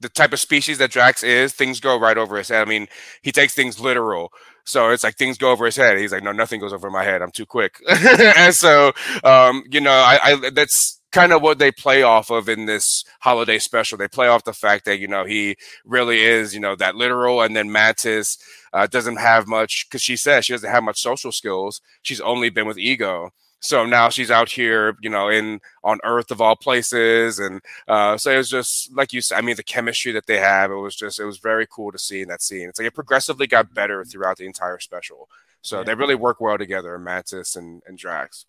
[0.00, 1.53] the type of species that Drax is.
[1.53, 2.62] Things go right over his head.
[2.62, 2.88] I mean,
[3.22, 4.33] he takes things literal.
[4.64, 5.98] So it's like things go over his head.
[5.98, 7.22] He's like, no, nothing goes over my head.
[7.22, 7.81] I'm too quick.
[7.88, 8.92] and so,
[9.24, 13.05] um, you know, I, I that's kind of what they play off of in this
[13.20, 13.98] holiday special.
[13.98, 17.42] They play off the fact that you know he really is, you know, that literal,
[17.42, 18.38] and then Mantis
[18.72, 21.81] uh, doesn't have much because she says she doesn't have much social skills.
[22.03, 23.33] She's only been with Ego.
[23.61, 28.16] So now she's out here, you know, in on Earth of all places, and uh,
[28.16, 29.37] so it was just like you said.
[29.37, 31.99] I mean, the chemistry that they have, it was just, it was very cool to
[31.99, 32.68] see in that scene.
[32.68, 35.29] It's like it progressively got better throughout the entire special.
[35.62, 38.46] So they really work well together, Mantis and, and Drax.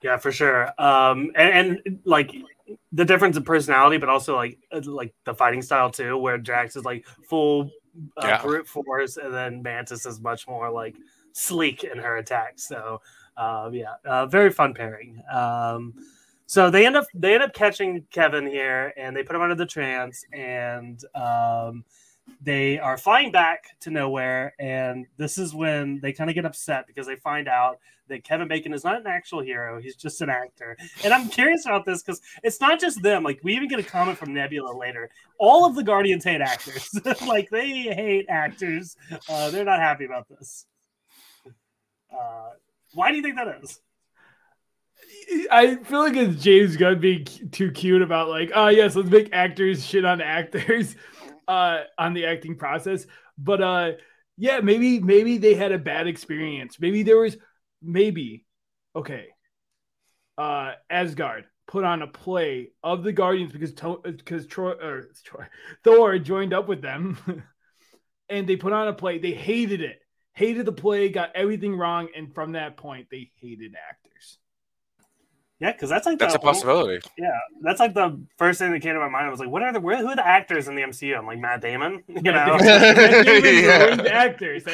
[0.00, 0.68] Yeah, for sure.
[0.80, 2.32] Um, and, and like
[2.92, 6.76] the difference in personality, but also like uh, like the fighting style too, where Drax
[6.76, 7.70] is like full
[8.16, 8.42] uh, Yeah.
[8.42, 10.96] brute force, and then Mantis is much more like
[11.32, 12.68] sleek in her attacks.
[12.68, 13.00] So,
[13.36, 15.22] uh, yeah, uh, very fun pairing.
[15.32, 15.94] Um,
[16.46, 19.54] so they end up they end up catching Kevin here, and they put him under
[19.54, 21.84] the trance, and um,
[22.42, 24.50] they are flying back to Knowhere.
[24.58, 27.78] And this is when they kind of get upset because they find out
[28.08, 30.76] that Kevin Bacon is not an actual hero; he's just an actor.
[31.02, 33.22] And I'm curious about this because it's not just them.
[33.22, 35.08] Like we even get a comment from Nebula later.
[35.38, 36.90] All of the Guardians hate actors.
[37.26, 38.94] like they hate actors.
[39.26, 40.66] Uh, they're not happy about this.
[42.12, 42.50] Uh,
[42.94, 43.80] why do you think that is?
[45.50, 49.30] I feel like it's James Gunn being too cute about like, oh yes, let's make
[49.32, 50.96] actors shit on actors,
[51.48, 53.06] uh, on the acting process.
[53.38, 53.92] But uh,
[54.36, 56.78] yeah, maybe maybe they had a bad experience.
[56.80, 57.36] Maybe there was
[57.82, 58.44] maybe
[58.96, 59.26] okay.
[60.38, 63.72] Uh Asgard put on a play of the Guardians because
[64.04, 65.46] because Troy or Troy,
[65.84, 67.18] Thor joined up with them,
[68.28, 69.18] and they put on a play.
[69.18, 70.00] They hated it,
[70.32, 74.38] hated the play, got everything wrong, and from that point, they hated actors.
[75.62, 77.06] Yeah, because that's like that's a possibility.
[77.16, 79.26] yeah, that's like the first thing that came to my mind.
[79.26, 81.16] I was like, what are the where, who are the actors in the MCU?
[81.16, 84.02] I'm like Matt Damon, you know, yeah.
[84.10, 84.64] actors.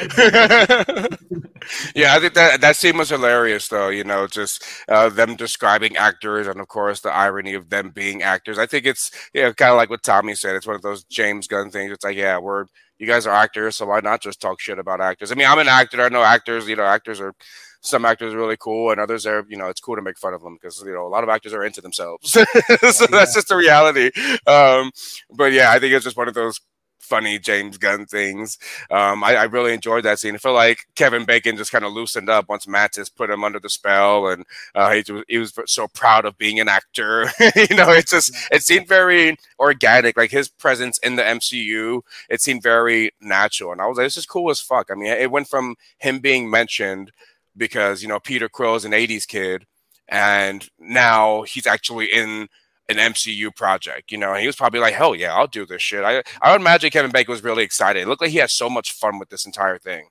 [1.94, 3.90] yeah, I think that that scene was hilarious, though.
[3.90, 8.22] You know, just uh, them describing actors, and of course the irony of them being
[8.22, 8.58] actors.
[8.58, 10.56] I think it's you know kind of like what Tommy said.
[10.56, 11.92] It's one of those James Gunn things.
[11.92, 12.64] It's like, yeah, we're
[12.98, 15.32] you guys are actors, so why not just talk shit about actors?
[15.32, 16.02] I mean, I'm an actor.
[16.02, 16.68] I know actors.
[16.68, 17.34] You know, actors are
[17.80, 20.34] some actors are really cool and others are you know it's cool to make fun
[20.34, 23.48] of them because you know a lot of actors are into themselves so that's just
[23.48, 24.10] the reality
[24.46, 24.90] um,
[25.30, 26.60] but yeah i think it's just one of those
[27.08, 28.58] funny James Gunn things.
[28.90, 30.34] Um, I, I, really enjoyed that scene.
[30.34, 33.58] I feel like Kevin Bacon just kind of loosened up once Mantis put him under
[33.58, 34.44] the spell, and
[34.74, 37.22] uh, he, he, was so proud of being an actor.
[37.40, 40.16] you know, it just it seemed very organic.
[40.16, 44.18] Like his presence in the MCU, it seemed very natural, and I was like, this
[44.18, 44.90] is cool as fuck.
[44.90, 47.10] I mean, it went from him being mentioned
[47.56, 49.66] because you know Peter Quill is an '80s kid,
[50.08, 52.48] and now he's actually in
[52.88, 54.10] an MCU project.
[54.12, 56.52] You know, and he was probably like, "Hell yeah, I'll do this shit." I I
[56.52, 58.02] would imagine Kevin Bacon was really excited.
[58.02, 60.08] It looked like he had so much fun with this entire thing.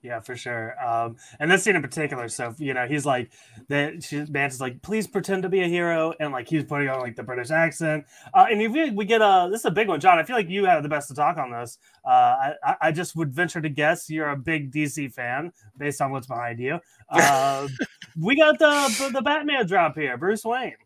[0.00, 0.76] Yeah, for sure.
[0.84, 3.32] Um, and this scene in particular, so you know, he's like,
[3.68, 7.00] that she, is like, please pretend to be a hero, and like he's putting on
[7.00, 8.04] like the British accent.
[8.32, 10.18] Uh, and if we, we get a, this is a big one, Jon.
[10.18, 11.78] I feel like you have the best to talk on this.
[12.04, 16.12] Uh, I, I just would venture to guess you're a big DC fan based on
[16.12, 16.78] what's behind you.
[17.10, 17.66] Uh,
[18.16, 20.76] we got the the Batman drop here, Bruce Wayne.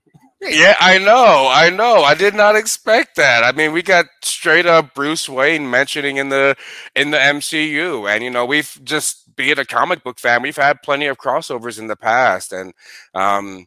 [0.45, 1.49] Yeah, I know.
[1.53, 2.03] I know.
[2.03, 3.45] I did not expect that.
[3.45, 6.57] I mean, we got straight up Bruce Wayne mentioning in the
[6.97, 10.57] in the MCU, and you know, we've just be it a comic book fan, we've
[10.57, 12.73] had plenty of crossovers in the past, and
[13.15, 13.67] um,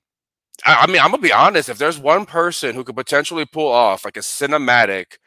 [0.66, 1.70] I, I mean, I'm gonna be honest.
[1.70, 5.18] If there's one person who could potentially pull off like a cinematic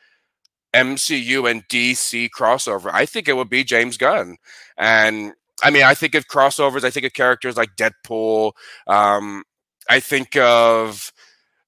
[0.75, 4.37] MCU and DC crossover, I think it would be James Gunn.
[4.77, 5.33] And
[5.63, 6.85] I mean, I think of crossovers.
[6.85, 8.53] I think of characters like Deadpool.
[8.87, 9.45] Um,
[9.89, 11.13] I think of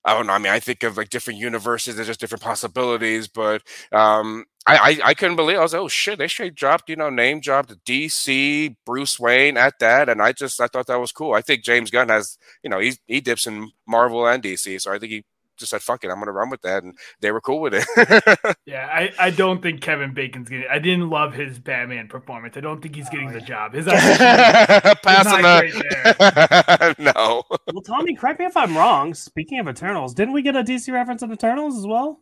[0.04, 0.32] I don't know.
[0.32, 1.94] I mean, I think of like different universes.
[1.96, 5.58] There's just different possibilities, but um, I, I, I couldn't believe.
[5.58, 9.56] I was like, oh shit, they straight dropped you know name dropped DC Bruce Wayne
[9.58, 11.34] at that, and I just I thought that was cool.
[11.34, 14.90] I think James Gunn has you know he he dips in Marvel and DC, so
[14.92, 15.24] I think he
[15.60, 18.56] just said, "Fuck it, I'm gonna run with that," and they were cool with it.
[18.66, 20.66] yeah, I, I don't think Kevin Bacon's getting.
[20.68, 22.56] I didn't love his Batman performance.
[22.56, 23.74] I don't think he's getting oh, the job.
[23.74, 27.44] His passing the no.
[27.72, 29.14] Well, Tommy, correct me if I'm wrong.
[29.14, 32.18] Speaking of Eternals, didn't we get a DC reference of Eternals as well?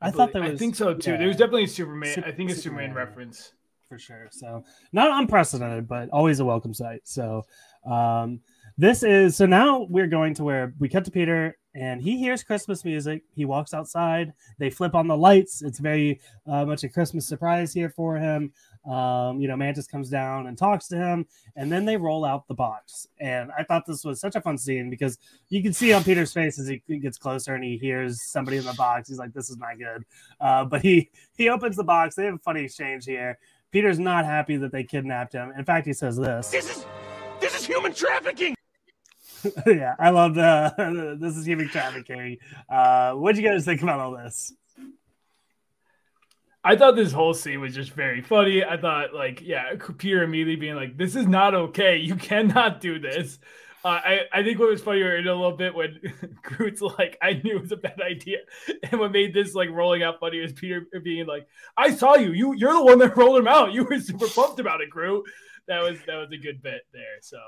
[0.00, 0.52] I, I thought there was.
[0.52, 1.12] I think so too.
[1.12, 1.26] Yeah.
[1.26, 2.14] was definitely a Superman.
[2.14, 3.52] Super, I think a Superman, Superman reference
[3.88, 4.28] for sure.
[4.30, 7.00] So not unprecedented, but always a welcome sight.
[7.04, 7.42] So
[7.90, 8.40] um,
[8.78, 12.42] this is so now we're going to where we cut to Peter and he hears
[12.42, 13.22] Christmas music.
[13.34, 14.32] He walks outside.
[14.58, 15.62] They flip on the lights.
[15.62, 18.52] It's very uh, much a Christmas surprise here for him.
[18.84, 22.48] Um, you know, Mantis comes down and talks to him, and then they roll out
[22.48, 23.06] the box.
[23.20, 25.18] And I thought this was such a fun scene because
[25.48, 28.64] you can see on Peter's face as he gets closer and he hears somebody in
[28.64, 29.08] the box.
[29.08, 30.04] He's like, "This is not good."
[30.40, 32.16] Uh, but he he opens the box.
[32.16, 33.38] They have a funny exchange here.
[33.70, 35.52] Peter's not happy that they kidnapped him.
[35.56, 36.84] In fact, he says this: "This is
[37.40, 38.56] this is human trafficking."
[39.66, 42.38] yeah, I love the this is human trafficking.
[42.68, 44.52] Uh, what do you guys think about all this?
[46.64, 48.64] I thought this whole scene was just very funny.
[48.64, 51.96] I thought, like, yeah, Peter immediately being like, "This is not okay.
[51.96, 53.38] You cannot do this."
[53.84, 55.98] Uh, I I think what was funnier in a little bit when
[56.42, 58.38] Groot's like, "I knew it was a bad idea,"
[58.84, 62.32] and what made this like rolling out funny is Peter being like, "I saw you.
[62.32, 63.72] You you're the one that rolled him out.
[63.72, 65.24] You were super pumped about it, Groot."
[65.66, 67.18] That was that was a good bit there.
[67.22, 67.38] So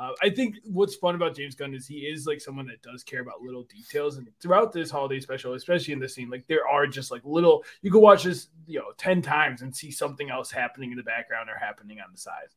[0.00, 3.02] uh, I think what's fun about James Gunn is he is like someone that does
[3.02, 6.66] care about little details, and throughout this holiday special, especially in this scene, like there
[6.66, 7.64] are just like little.
[7.82, 11.02] You could watch this, you know, ten times and see something else happening in the
[11.02, 12.48] background or happening on the side.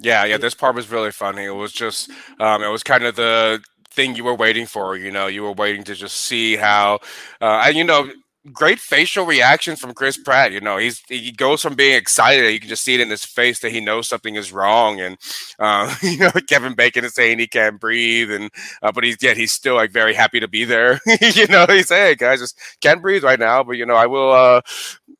[0.00, 1.44] Yeah, yeah, this part was really funny.
[1.44, 4.96] It was just, um, it was kind of the thing you were waiting for.
[4.96, 6.98] You know, you were waiting to just see how,
[7.40, 8.10] uh, and you know,
[8.50, 10.52] great facial reactions from Chris Pratt.
[10.52, 13.24] You know, he's he goes from being excited, you can just see it in his
[13.24, 15.16] face that he knows something is wrong, and
[15.58, 18.50] uh, you know, Kevin Bacon is saying he can't breathe, and
[18.82, 21.00] uh, but he's yet he's still like very happy to be there.
[21.20, 24.06] you know, he's saying, hey, guys, just can't breathe right now, but you know, I
[24.06, 24.32] will.
[24.32, 24.60] Uh,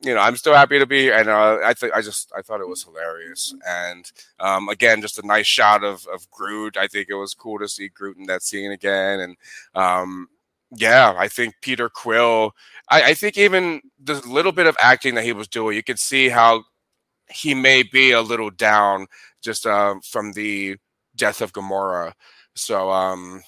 [0.04, 2.60] you know, I'm still happy to be, and uh, I think I just I thought
[2.60, 4.10] it was hilarious, and
[4.40, 6.76] um, again, just a nice shot of of Groot.
[6.76, 9.36] I think it was cool to see Groot in that scene again, and
[9.76, 10.28] um,
[10.76, 12.52] yeah, I think Peter Quill.
[12.90, 15.98] I, I, think even the little bit of acting that he was doing, you could
[15.98, 16.64] see how
[17.30, 19.06] he may be a little down
[19.42, 20.76] just uh, from the
[21.16, 22.12] death of Gamora.
[22.54, 23.42] So um,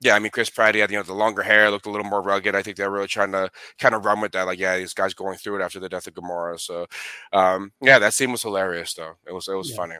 [0.00, 2.06] yeah, I mean Chris Pratt, he had you know the longer hair, looked a little
[2.08, 2.54] more rugged.
[2.54, 4.46] I think they're really trying to kind of run with that.
[4.46, 6.60] Like, yeah, these guys going through it after the death of Gamora.
[6.60, 6.86] So
[7.32, 9.14] um, yeah, that scene was hilarious though.
[9.26, 9.76] It was it was Yeah.
[9.76, 9.96] funny.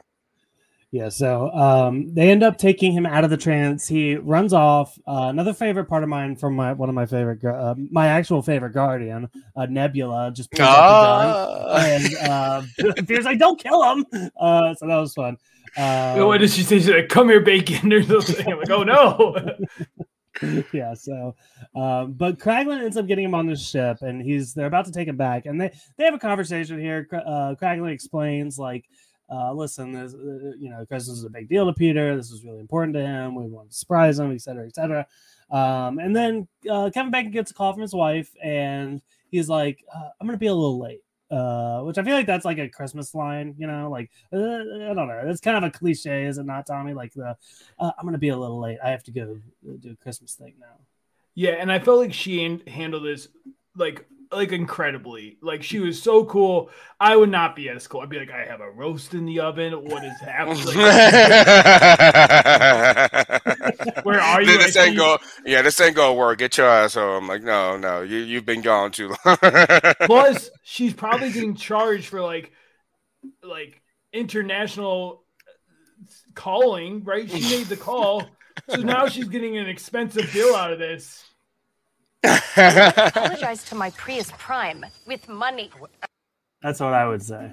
[0.91, 3.87] Yeah, so um, they end up taking him out of the trance.
[3.89, 4.97] He runs off.
[5.05, 8.41] Uh, another favorite part of mine from my one of my favorite, uh, my actual
[8.41, 11.85] favorite Guardian, uh, Nebula, just pulls out the gun, Ah.
[11.85, 14.05] and uh, Peter's like, "Don't kill him."
[14.39, 15.37] Uh, so that was fun.
[15.75, 16.77] Um, what did she say?
[16.77, 18.49] She's like, "Come here, bacon," or something.
[18.53, 19.35] I'm like, "Oh no!"
[20.71, 21.33] yeah so
[21.75, 24.91] um but Kraglin ends up getting him on the ship and he's they're about to
[24.91, 28.85] take him back and they they have a conversation here Kra- uh Kraglin explains like
[29.29, 32.43] uh listen this uh, you know christmas is a big deal to peter this is
[32.43, 35.05] really important to him we want to surprise him et cetera et cetera.
[35.51, 39.83] Um and then uh kevin bacon gets a call from his wife and he's like
[39.93, 41.01] uh, i'm gonna be a little late.
[41.29, 44.93] Uh which i feel like that's like a christmas line you know like uh, i
[44.93, 46.93] don't know it's kind of a cliche is it not tommy?
[46.93, 47.35] Like the
[47.79, 49.39] uh, i'm gonna be a little late i have to go
[49.79, 50.77] do a christmas thing now.
[51.35, 53.27] Yeah, and I felt like she handled this
[53.75, 55.37] like like incredibly.
[55.41, 56.69] Like she was so cool.
[56.99, 58.01] I would not be as cool.
[58.01, 59.73] I'd be like, I have a roast in the oven.
[59.73, 60.65] What is happening?
[60.65, 60.75] Like,
[64.05, 64.57] where are you?
[64.57, 65.17] This ain't go.
[65.45, 66.39] Yeah, this ain't gonna work.
[66.39, 67.23] Get your ass home.
[67.23, 69.37] I'm like, no, no, you you've been gone too long.
[70.01, 72.51] Plus, she's probably getting charged for like
[73.43, 75.23] like international
[76.33, 77.29] calling, right?
[77.29, 78.23] She made the call.
[78.69, 81.23] So now she's getting an expensive bill out of this.
[82.57, 85.69] apologize to my Prius Prime with money.
[86.63, 87.51] That's what I would say.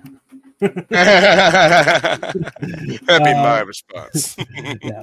[0.60, 0.94] That'd be
[3.34, 4.36] my Uh, response.
[4.82, 5.02] yeah.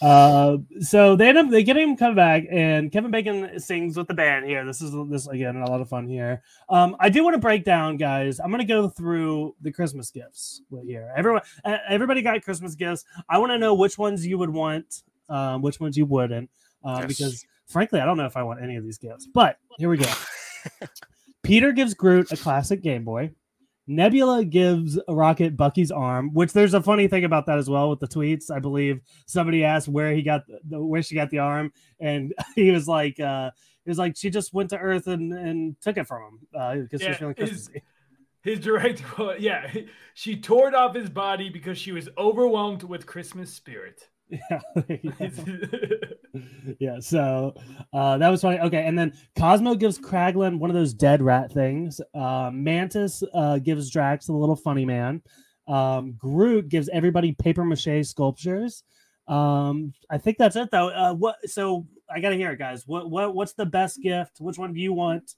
[0.00, 4.08] Uh, so they end up they get him come back, and Kevin Bacon sings with
[4.08, 4.64] the band here.
[4.64, 6.42] This is this again a lot of fun here.
[6.70, 8.40] Um, I do want to break down, guys.
[8.40, 11.12] I'm gonna go through the Christmas gifts here.
[11.14, 13.04] Everyone, uh, everybody got Christmas gifts.
[13.28, 16.48] I want to know which ones you would want, um, which ones you wouldn't,
[16.84, 17.06] uh, Yes.
[17.06, 19.26] because frankly, I don't know if I want any of these gifts.
[19.26, 20.12] But here we go.
[21.42, 23.32] Peter gives Groot a classic Game Boy.
[23.88, 27.98] Nebula gives Rocket Bucky's arm, which there's a funny thing about that as well with
[27.98, 28.48] the tweets.
[28.48, 32.70] I believe somebody asked where he got the where she got the arm, and he
[32.70, 33.50] was like, uh,
[33.84, 37.00] he was like, she just went to Earth and, and took it from him because
[37.00, 37.82] she Yeah, was feeling his- Christmassy.
[38.44, 39.72] His direct quote, yeah,
[40.14, 44.08] she tore it off his body because she was overwhelmed with Christmas spirit.
[44.32, 44.60] Yeah,
[46.78, 47.00] yeah.
[47.00, 47.54] So
[47.92, 48.58] uh, that was funny.
[48.60, 52.00] Okay, and then Cosmo gives Kraglin one of those dead rat things.
[52.14, 55.20] Uh, Mantis uh, gives Drax the little funny man.
[55.68, 58.84] Um, Groot gives everybody paper mache sculptures.
[59.28, 60.88] Um, I think that's it though.
[60.88, 61.36] Uh, what?
[61.48, 62.86] So I gotta hear it, guys.
[62.86, 63.10] What?
[63.10, 63.34] What?
[63.34, 64.40] What's the best gift?
[64.40, 65.34] Which one do you want?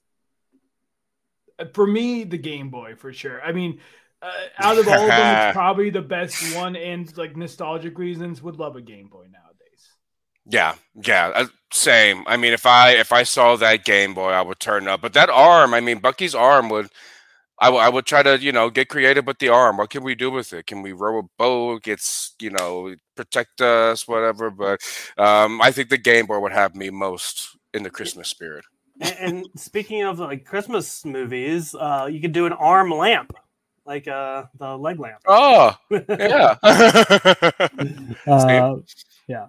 [1.73, 3.41] for me, the Game Boy for sure.
[3.41, 3.79] I mean,
[4.25, 8.41] uh, out of all of them, it's probably the best one, and like nostalgic reasons,
[8.41, 9.89] would love a Game Boy nowadays.
[10.47, 12.23] Yeah, yeah, uh, same.
[12.27, 15.01] I mean, if I if I saw that Game Boy, I would turn up.
[15.01, 16.89] But that arm, I mean, Bucky's arm would,
[17.59, 19.77] I would- try to you know get creative with the arm.
[19.77, 20.67] What can we do with it?
[20.67, 21.87] Can we row a boat?
[21.87, 24.49] It's, you know protect us, whatever.
[24.51, 24.81] But
[25.17, 28.65] um, I think the Game Boy would have me most in the Christmas spirit.
[29.01, 33.33] and, and speaking of like Christmas movies, uh, you could do an arm lamp,
[33.85, 35.21] like uh, the leg lamp.
[35.27, 36.55] Oh, yeah.
[38.27, 38.75] uh,
[39.27, 39.47] yeah.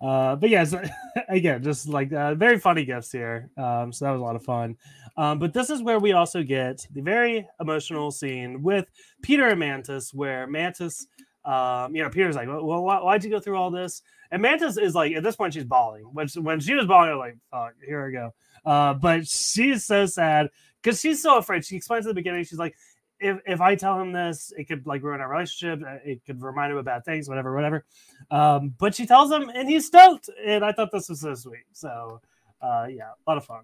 [0.00, 0.74] Uh but yes
[1.28, 3.50] again just like uh, very funny gifts here.
[3.56, 4.76] Um so that was a lot of fun.
[5.16, 8.88] Um but this is where we also get the very emotional scene with
[9.22, 11.06] peter and mantis where mantis
[11.44, 14.02] um you know peter's like well why, why'd you go through all this?
[14.30, 16.04] And mantis is like at this point she's bawling.
[16.12, 18.34] When, she- when she was bawling I'm like fuck here I go.
[18.64, 20.50] Uh but she's so sad
[20.82, 21.64] because she's so afraid.
[21.64, 22.76] She explains at the beginning she's like
[23.20, 25.82] if, if I tell him this, it could like ruin our relationship.
[25.86, 27.84] uh, It could remind him of bad things, whatever, whatever.
[28.30, 30.28] Um, but she tells him, and he's stoked.
[30.44, 31.64] And I thought this was so sweet.
[31.72, 32.20] So,
[32.60, 33.62] uh, yeah, a lot of fun.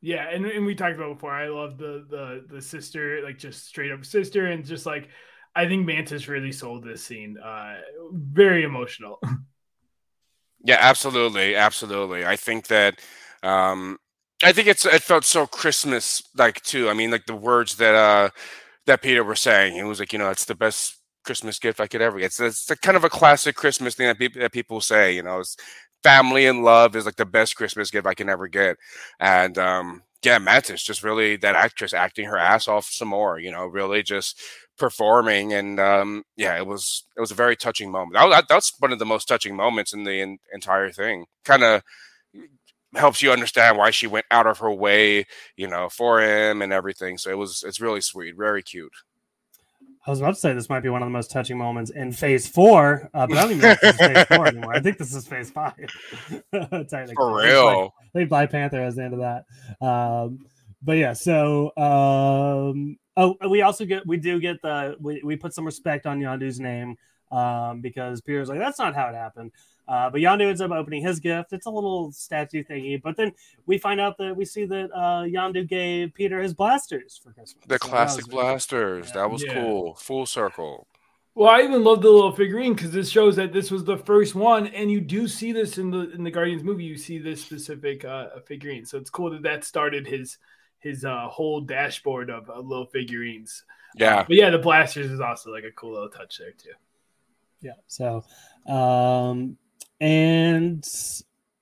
[0.00, 1.32] Yeah, and, and we talked about before.
[1.32, 5.08] I love the the the sister, like just straight up sister, and just like
[5.54, 7.38] I think Mantis really sold this scene.
[7.38, 7.80] Uh,
[8.12, 9.18] very emotional.
[10.62, 12.24] Yeah, absolutely, absolutely.
[12.26, 13.00] I think that
[13.42, 13.98] um
[14.42, 16.88] I think it's it felt so Christmas like too.
[16.88, 18.30] I mean, like the words that uh
[18.86, 21.86] that Peter was saying, it was like, you know, it's the best Christmas gift I
[21.86, 22.26] could ever get.
[22.26, 25.22] It's, it's the kind of a classic Christmas thing that people that people say, you
[25.22, 25.56] know, it's
[26.02, 28.76] family and love is like the best Christmas gift I can ever get.
[29.20, 33.50] And um yeah, Mantis just really that actress acting her ass off some more, you
[33.50, 34.40] know, really just
[34.78, 38.72] performing and um yeah it was it was a very touching moment that, that, that's
[38.80, 41.80] one of the most touching moments in the in, entire thing kind of
[42.96, 45.26] helps you understand why she went out of her way
[45.56, 48.92] you know for him and everything so it was it's really sweet very cute
[50.06, 52.12] I was about to say this might be one of the most touching moments in
[52.12, 54.74] Phase Four, uh, but I don't even know if this is Phase Four anymore.
[54.74, 55.74] I think this is Phase Five.
[56.52, 57.94] Technically, For real.
[58.02, 59.86] I think Black Panther has the end of that.
[59.86, 60.44] Um,
[60.82, 65.54] but yeah, so um, oh, we also get we do get the we, we put
[65.54, 66.96] some respect on Yondu's name
[67.34, 69.50] um, because Peter's like that's not how it happened.
[69.86, 71.52] Uh, but Yondu ends up opening his gift.
[71.52, 73.32] It's a little statue thingy, but then
[73.66, 77.62] we find out that we see that uh, Yondu gave Peter his blasters for Christmas.
[77.66, 79.12] The So that classic was really- blasters.
[79.12, 79.52] That was Yeah.
[79.54, 79.94] cool.
[79.96, 80.86] Full circle.
[81.34, 84.34] Well, I even love the little figurine because this shows that this was the first
[84.36, 86.84] one, and you do see this in the in the Guardians movie.
[86.84, 90.38] You see this specific uh, figurine, so it's cool that that started his
[90.78, 93.64] his uh, whole dashboard of uh, little figurines.
[93.96, 94.24] Yeah.
[94.26, 96.70] But yeah, the blasters is also like a cool little touch there too.
[97.64, 97.72] Yeah.
[97.86, 98.24] So,
[98.66, 99.56] um,
[100.00, 100.86] and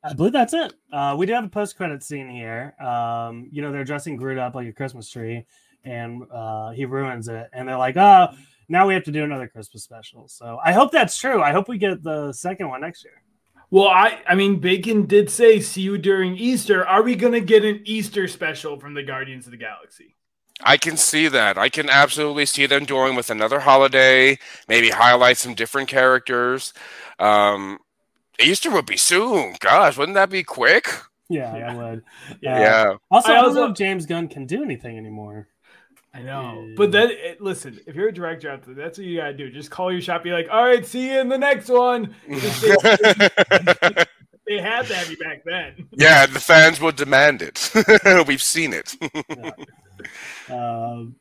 [0.03, 0.74] I believe that's it.
[0.92, 2.74] Uh, we do have a post credit scene here.
[2.80, 5.46] Um, you know, they're dressing Groot up like a Christmas tree,
[5.84, 8.28] and uh, he ruins it, and they're like, "Oh,
[8.68, 11.40] now we have to do another Christmas special." So I hope that's true.
[11.40, 13.22] I hope we get the second one next year.
[13.70, 17.64] Well, I I mean, Bacon did say, "See you during Easter." Are we gonna get
[17.64, 20.16] an Easter special from the Guardians of the Galaxy?
[20.62, 21.59] I can see that.
[21.59, 24.38] I can absolutely see them doing with another holiday,
[24.68, 26.72] maybe highlight some different characters.
[27.18, 27.78] Um,
[28.40, 29.55] Easter would be soon.
[29.61, 30.88] Gosh, wouldn't that be quick?
[31.28, 31.72] Yeah, Yeah.
[31.72, 32.03] I would.
[32.40, 32.55] Yeah.
[32.57, 32.94] Uh, yeah.
[33.11, 35.48] Also, I I, don't also- know if James Gunn can do anything anymore.
[36.14, 36.74] I know, Yeah.
[36.76, 39.50] but then it, listen, if you're a director out there, that's what you gotta do.
[39.50, 42.14] Just call your shop, be like, "All right, see you in the next one."
[44.53, 45.88] They had to have you back then.
[45.92, 47.70] yeah, the fans would demand it.
[48.26, 48.94] We've seen it.
[50.50, 51.14] Um,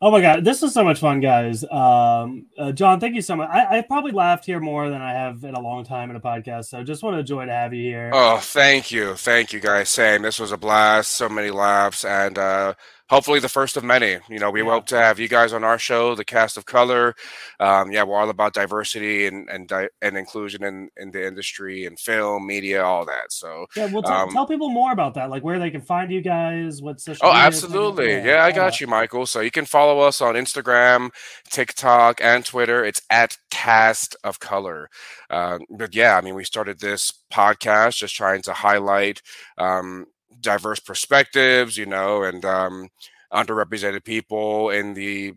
[0.00, 1.64] oh my god, this was so much fun, guys.
[1.64, 3.48] Um, uh, Jon, thank you so much.
[3.50, 6.20] I, I probably laughed here more than I have in a long time in a
[6.20, 8.12] podcast, so just want to joy to have you here.
[8.14, 9.14] oh, thank you.
[9.14, 9.88] Thank you, guys.
[9.88, 10.22] Same.
[10.22, 11.10] This was a blast.
[11.10, 12.04] So many laughs.
[12.04, 12.74] And uh,
[13.08, 14.18] hopefully the first of many.
[14.28, 14.70] You know, we Yeah.
[14.70, 17.14] hope to have you guys on our show, the cast of color.
[17.60, 21.86] Um, yeah, we're all about diversity and and, di- and inclusion in, in the industry
[21.86, 23.30] and film, media, all that.
[23.32, 26.10] So yeah, well, t- um, tell people more about that, like where they can find
[26.10, 27.26] you guys, what social.
[27.26, 27.64] Oh, media is like.
[27.64, 28.12] absolutely.
[28.14, 29.26] Yeah, I got you, Michael.
[29.26, 31.10] So you can follow us on Instagram,
[31.50, 32.84] TikTok, and Twitter.
[32.84, 34.90] It's at Cast of Color.
[35.30, 39.22] Uh, but yeah, I mean, we started this podcast just trying to highlight
[39.58, 40.06] um,
[40.40, 42.88] diverse perspectives, you know, and um,
[43.32, 45.34] underrepresented people in the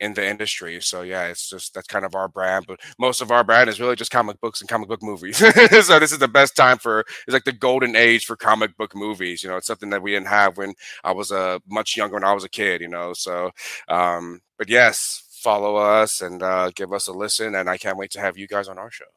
[0.00, 0.80] in the industry.
[0.82, 2.66] So yeah, it's just that's kind of our brand.
[2.68, 5.38] But most of our brand is really just comic books and comic book movies.
[5.86, 8.94] so this is the best time for it's like the golden age for comic book
[8.94, 9.42] movies.
[9.42, 10.74] You know, it's something that we didn't have when
[11.04, 12.80] I was uh, much younger when I was a kid.
[12.80, 13.50] You know, so
[13.88, 17.54] um, but yes, follow us and uh, give us a listen.
[17.54, 19.15] And I can't wait to have you guys on our show.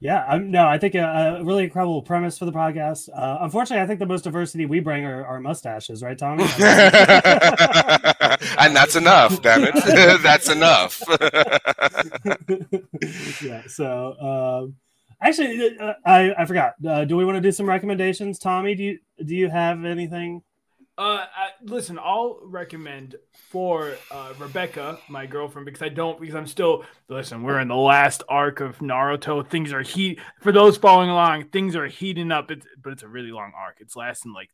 [0.00, 3.08] Yeah, um, no, I think a, a really incredible premise for the podcast.
[3.12, 6.44] Uh, unfortunately, I think the most diversity we bring are, are mustaches, right, Tommy?
[8.58, 9.74] and that's enough, damn it.
[10.22, 11.02] that's enough.
[13.42, 13.62] yeah.
[13.66, 14.76] So, um,
[15.20, 16.74] actually, uh, I I forgot.
[16.86, 18.76] Uh, do we want to do some recommendations, Tommy?
[18.76, 20.42] Do you do you have anything?
[20.98, 23.14] Uh, I, listen, I'll recommend
[23.50, 27.76] for uh, Rebecca, my girlfriend, because I don't, because I'm still, listen, we're in the
[27.76, 29.48] last arc of Naruto.
[29.48, 33.08] Things are heat, for those following along, things are heating up, it's, but it's a
[33.08, 33.76] really long arc.
[33.78, 34.50] It's lasting like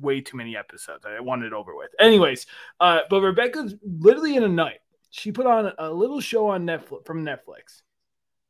[0.00, 1.04] way too many episodes.
[1.04, 1.90] I want it over with.
[2.00, 2.46] Anyways,
[2.80, 4.78] uh, but Rebecca's literally in a night.
[5.10, 7.82] She put on a little show on Netflix from Netflix.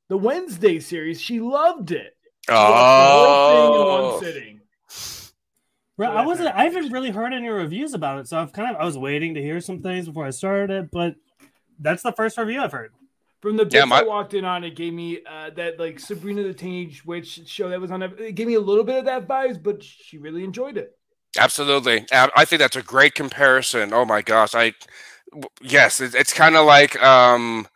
[0.09, 2.17] The Wednesday series, she loved it.
[2.47, 4.13] She watched the whole thing in oh.
[4.13, 4.54] one sitting.
[5.97, 6.49] Right, I wasn't.
[6.55, 8.81] I haven't really heard any reviews about it, so I've kind of.
[8.81, 11.15] I was waiting to hear some things before I started it, but
[11.79, 12.93] that's the first review I've heard.
[13.41, 16.01] From the bits Yeah, my- I walked in on, it gave me uh, that like
[16.01, 18.03] Sabrina the Teenage Witch show that was on.
[18.03, 20.97] It gave me a little bit of that vibes, but she really enjoyed it.
[21.39, 22.07] Absolutely.
[22.13, 23.93] I I think that's a great comparison.
[23.93, 24.55] Oh my gosh.
[24.55, 24.73] I
[25.61, 27.67] yes, it, it's kind of like um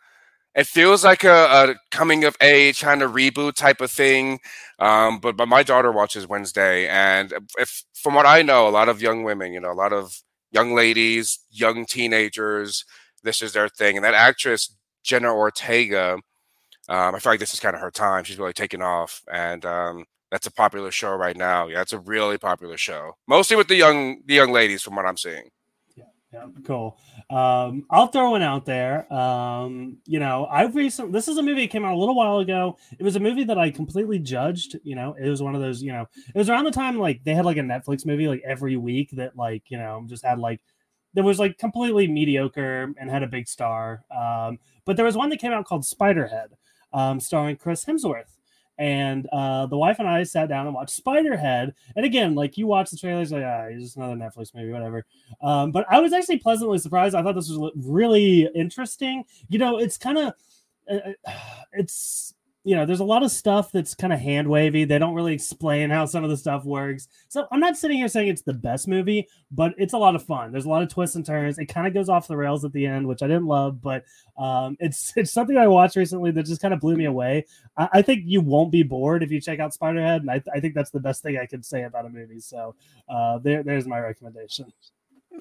[0.55, 1.29] it feels like a,
[1.69, 4.39] a coming of age kind of reboot type of thing.
[4.79, 8.89] Um but but my daughter watches Wednesday and if from what I know a lot
[8.89, 10.21] of young women, you know, a lot of
[10.51, 12.85] young ladies, young teenagers,
[13.23, 13.97] this is their thing.
[13.97, 16.19] And that actress Jenna Ortega
[16.89, 18.23] um, I feel like this is kind of her time.
[18.23, 21.67] She's really taken off, and um, that's a popular show right now.
[21.67, 25.05] Yeah, it's a really popular show, mostly with the young the young ladies, from what
[25.05, 25.49] I'm seeing.
[26.31, 26.95] Yeah, cool.
[27.31, 29.11] Um, I'll throw one out there.
[29.11, 32.37] Um, you know, I've recently this is a movie that came out a little while
[32.37, 32.77] ago.
[32.99, 34.77] It was a movie that I completely judged.
[34.83, 35.81] You know, it was one of those.
[35.81, 38.43] You know, it was around the time like they had like a Netflix movie like
[38.45, 40.61] every week that like you know just had like
[41.15, 44.03] that was like completely mediocre and had a big star.
[44.15, 46.49] Um, but there was one that came out called Spiderhead,
[46.93, 48.38] um, starring Chris Hemsworth.
[48.79, 51.73] And uh, the wife and I sat down and watched Spiderhead.
[51.97, 55.05] And again, like you watch the trailers, like ah, it's just another Netflix movie, whatever.
[55.41, 57.13] Um, but I was actually pleasantly surprised.
[57.13, 59.25] I thought this was really interesting.
[59.49, 60.33] You know, it's kind of
[60.89, 61.11] uh,
[61.73, 62.33] it's
[62.69, 64.83] you know, there's a lot of stuff that's kind of hand wavy.
[64.85, 67.07] They don't really explain how some of the stuff works.
[67.27, 70.21] So I'm not sitting here saying it's the best movie, but it's a lot of
[70.23, 70.51] fun.
[70.51, 71.57] There's a lot of twists and turns.
[71.57, 74.03] It kind of goes off the rails at the end, which I didn't love, but
[74.37, 77.47] um, it's it's something I watched recently that just kind of blew me away.
[77.75, 80.59] I, I, think you won't be bored if you check out Spiderhead, and I, I
[80.59, 82.39] think that's the best thing I could say about a movie.
[82.39, 82.75] So
[83.09, 84.71] uh, there, there's my recommendation.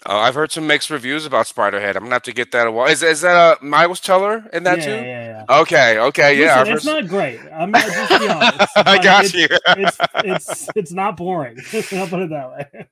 [0.07, 1.97] Oh, I've heard some mixed reviews about Spiderhead.
[1.97, 2.89] I'm gonna have to get that a while.
[2.89, 4.91] Is is that a Miles Teller in that yeah, too?
[4.91, 5.59] Yeah, yeah.
[5.61, 6.61] Okay, okay, yeah.
[6.61, 7.03] Listen, it's heard...
[7.03, 7.41] not great.
[7.53, 8.73] I'm not just be honest.
[8.77, 9.49] I got it's, you.
[9.51, 11.59] it's it's it's not boring.
[11.93, 12.87] I'll put it that way.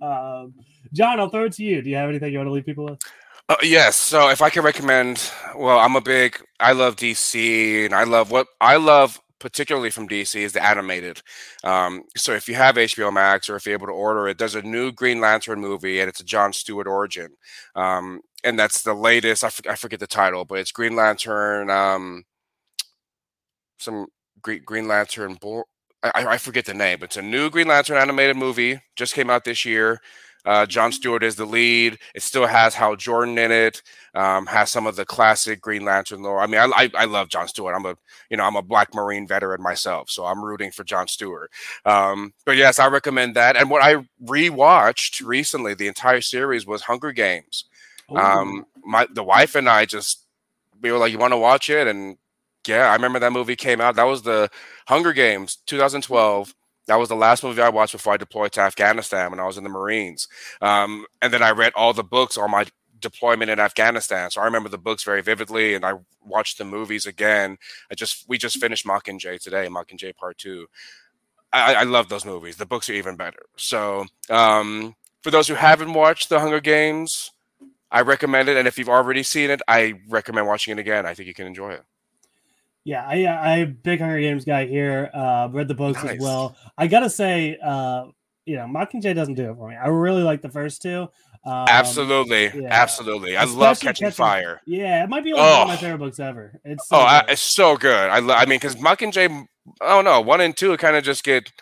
[0.00, 0.54] Um,
[0.92, 1.82] Jon, I'll throw it to you.
[1.82, 3.00] Do you have anything you want to leave people with?
[3.48, 3.96] Uh, yes.
[3.96, 6.40] So if I can recommend, well, I'm a big.
[6.60, 11.20] I love DC, and I love what I love particularly from DC, is the animated.
[11.64, 14.54] Um, so if you have HBO Max or if you're able to order it, there's
[14.54, 17.30] a new Green Lantern movie, and it's a John Stewart origin,
[17.74, 19.44] um, and that's the latest.
[19.44, 21.70] I, f- I forget the title, but it's Green Lantern.
[21.70, 22.24] Um,
[23.78, 24.06] some
[24.42, 25.36] Green Green Lantern.
[25.40, 25.64] Bo-
[26.02, 26.98] I, I forget the name.
[27.00, 28.80] But it's a new Green Lantern animated movie.
[28.96, 30.00] Just came out this year.
[30.44, 31.98] Uh, John Stewart is the lead.
[32.14, 33.82] It still has Hal Jordan in it.
[34.14, 36.40] Um, has some of the classic Green Lantern lore.
[36.40, 37.74] I mean, I, I, I love John Stewart.
[37.74, 37.96] I'm a
[38.28, 41.50] you know I'm a Black Marine veteran myself, so I'm rooting for John Stewart.
[41.84, 43.56] Um, but yes, I recommend that.
[43.56, 47.64] And what I rewatched recently, the entire series was Hunger Games.
[48.14, 50.26] Um, my the wife and I just
[50.80, 52.18] we were like, "You want to watch it?" And
[52.66, 53.96] yeah, I remember that movie came out.
[53.96, 54.50] That was the
[54.86, 56.54] Hunger Games 2012
[56.86, 59.56] that was the last movie I watched before I deployed to Afghanistan when I was
[59.56, 60.28] in the Marines.
[60.60, 62.66] Um, and then I read all the books on my
[63.00, 64.30] deployment in Afghanistan.
[64.30, 67.58] So I remember the books very vividly, and I watched the movies again.
[67.90, 70.66] I just we just finished Mockingjay today, Mockingjay Part Two.
[71.52, 72.56] I, I love those movies.
[72.56, 73.44] The books are even better.
[73.56, 77.30] So um, for those who haven't watched The Hunger Games,
[77.90, 78.56] I recommend it.
[78.56, 81.04] And if you've already seen it, I recommend watching it again.
[81.04, 81.82] I think you can enjoy it.
[82.84, 85.10] Yeah, I I big Hunger Games guy here.
[85.14, 86.16] Uh, read the books nice.
[86.16, 86.56] as well.
[86.76, 88.06] I gotta say, uh,
[88.44, 89.76] you know, Mockingjay doesn't do it for me.
[89.76, 91.08] I really like the first two.
[91.44, 92.68] Um, absolutely, yeah.
[92.70, 93.36] absolutely.
[93.36, 94.60] I Especially love Catching, catching, Fire.
[94.66, 95.52] Yeah, it might be like oh.
[95.52, 96.60] one of my favorite books ever.
[96.64, 98.10] It's so oh, I, it's so good.
[98.10, 99.46] I lo- I mean, because Mockingjay,
[99.80, 101.52] I don't know, one and two kind of just get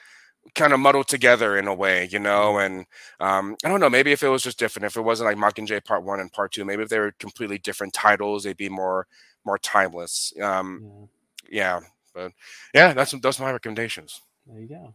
[0.54, 2.54] kind of muddled together in a way, you know.
[2.54, 2.66] Mm-hmm.
[2.66, 2.86] And
[3.20, 5.84] um, I don't know, maybe if it was just different, if it wasn't like Mockingjay
[5.84, 9.06] Part One and Part Two, maybe if they were completely different titles, they'd be more
[9.45, 10.32] more timeless.
[10.41, 11.09] Um,
[11.49, 11.80] yeah.
[11.80, 12.32] yeah, but
[12.74, 14.20] yeah, that's those are my recommendations.
[14.47, 14.95] There you go.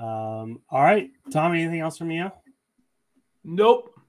[0.00, 1.52] Um, all right, Tom.
[1.54, 2.30] Anything else from you?
[3.44, 3.99] Nope.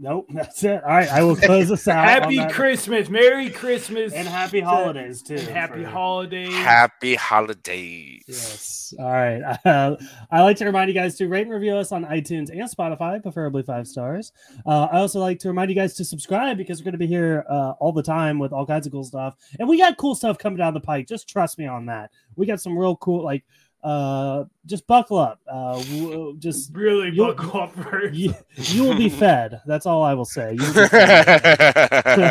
[0.00, 0.82] Nope, that's it.
[0.84, 2.04] All right, I will close this out.
[2.04, 5.36] happy Christmas, Merry Christmas, and Happy Holidays too.
[5.36, 5.90] Happy for...
[5.90, 6.54] Holidays.
[6.54, 8.22] Happy Holidays.
[8.28, 8.94] Yes.
[8.98, 9.42] All right.
[9.64, 9.96] Uh,
[10.30, 13.20] I like to remind you guys to rate and review us on iTunes and Spotify,
[13.20, 14.32] preferably five stars.
[14.64, 17.08] Uh, I also like to remind you guys to subscribe because we're going to be
[17.08, 20.14] here uh, all the time with all kinds of cool stuff, and we got cool
[20.14, 21.08] stuff coming down the pike.
[21.08, 22.12] Just trust me on that.
[22.36, 23.44] We got some real cool like
[23.82, 25.40] uh just buckle up.
[25.50, 25.82] Uh
[26.38, 28.14] just really buckle up first.
[28.14, 29.60] You, you, will be fed.
[29.66, 30.56] That's all i will say.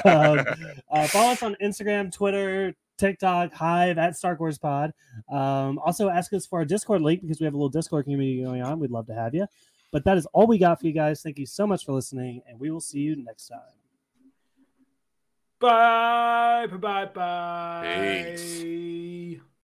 [0.08, 0.46] Um,
[0.92, 4.94] uh, follow us on instagram twitter tiktok hive at star wars pod.
[5.30, 8.44] Um also ask us for our discord link because we have a little discord community
[8.44, 8.80] going on.
[8.80, 9.48] We'd love to have you.
[9.92, 11.22] But that is all we got for you guys.
[11.22, 13.60] Thank you so much for listening and we will see you next time.
[15.60, 16.68] Bye.
[16.70, 18.36] Bye bye bye.
[18.36, 19.42] Peace.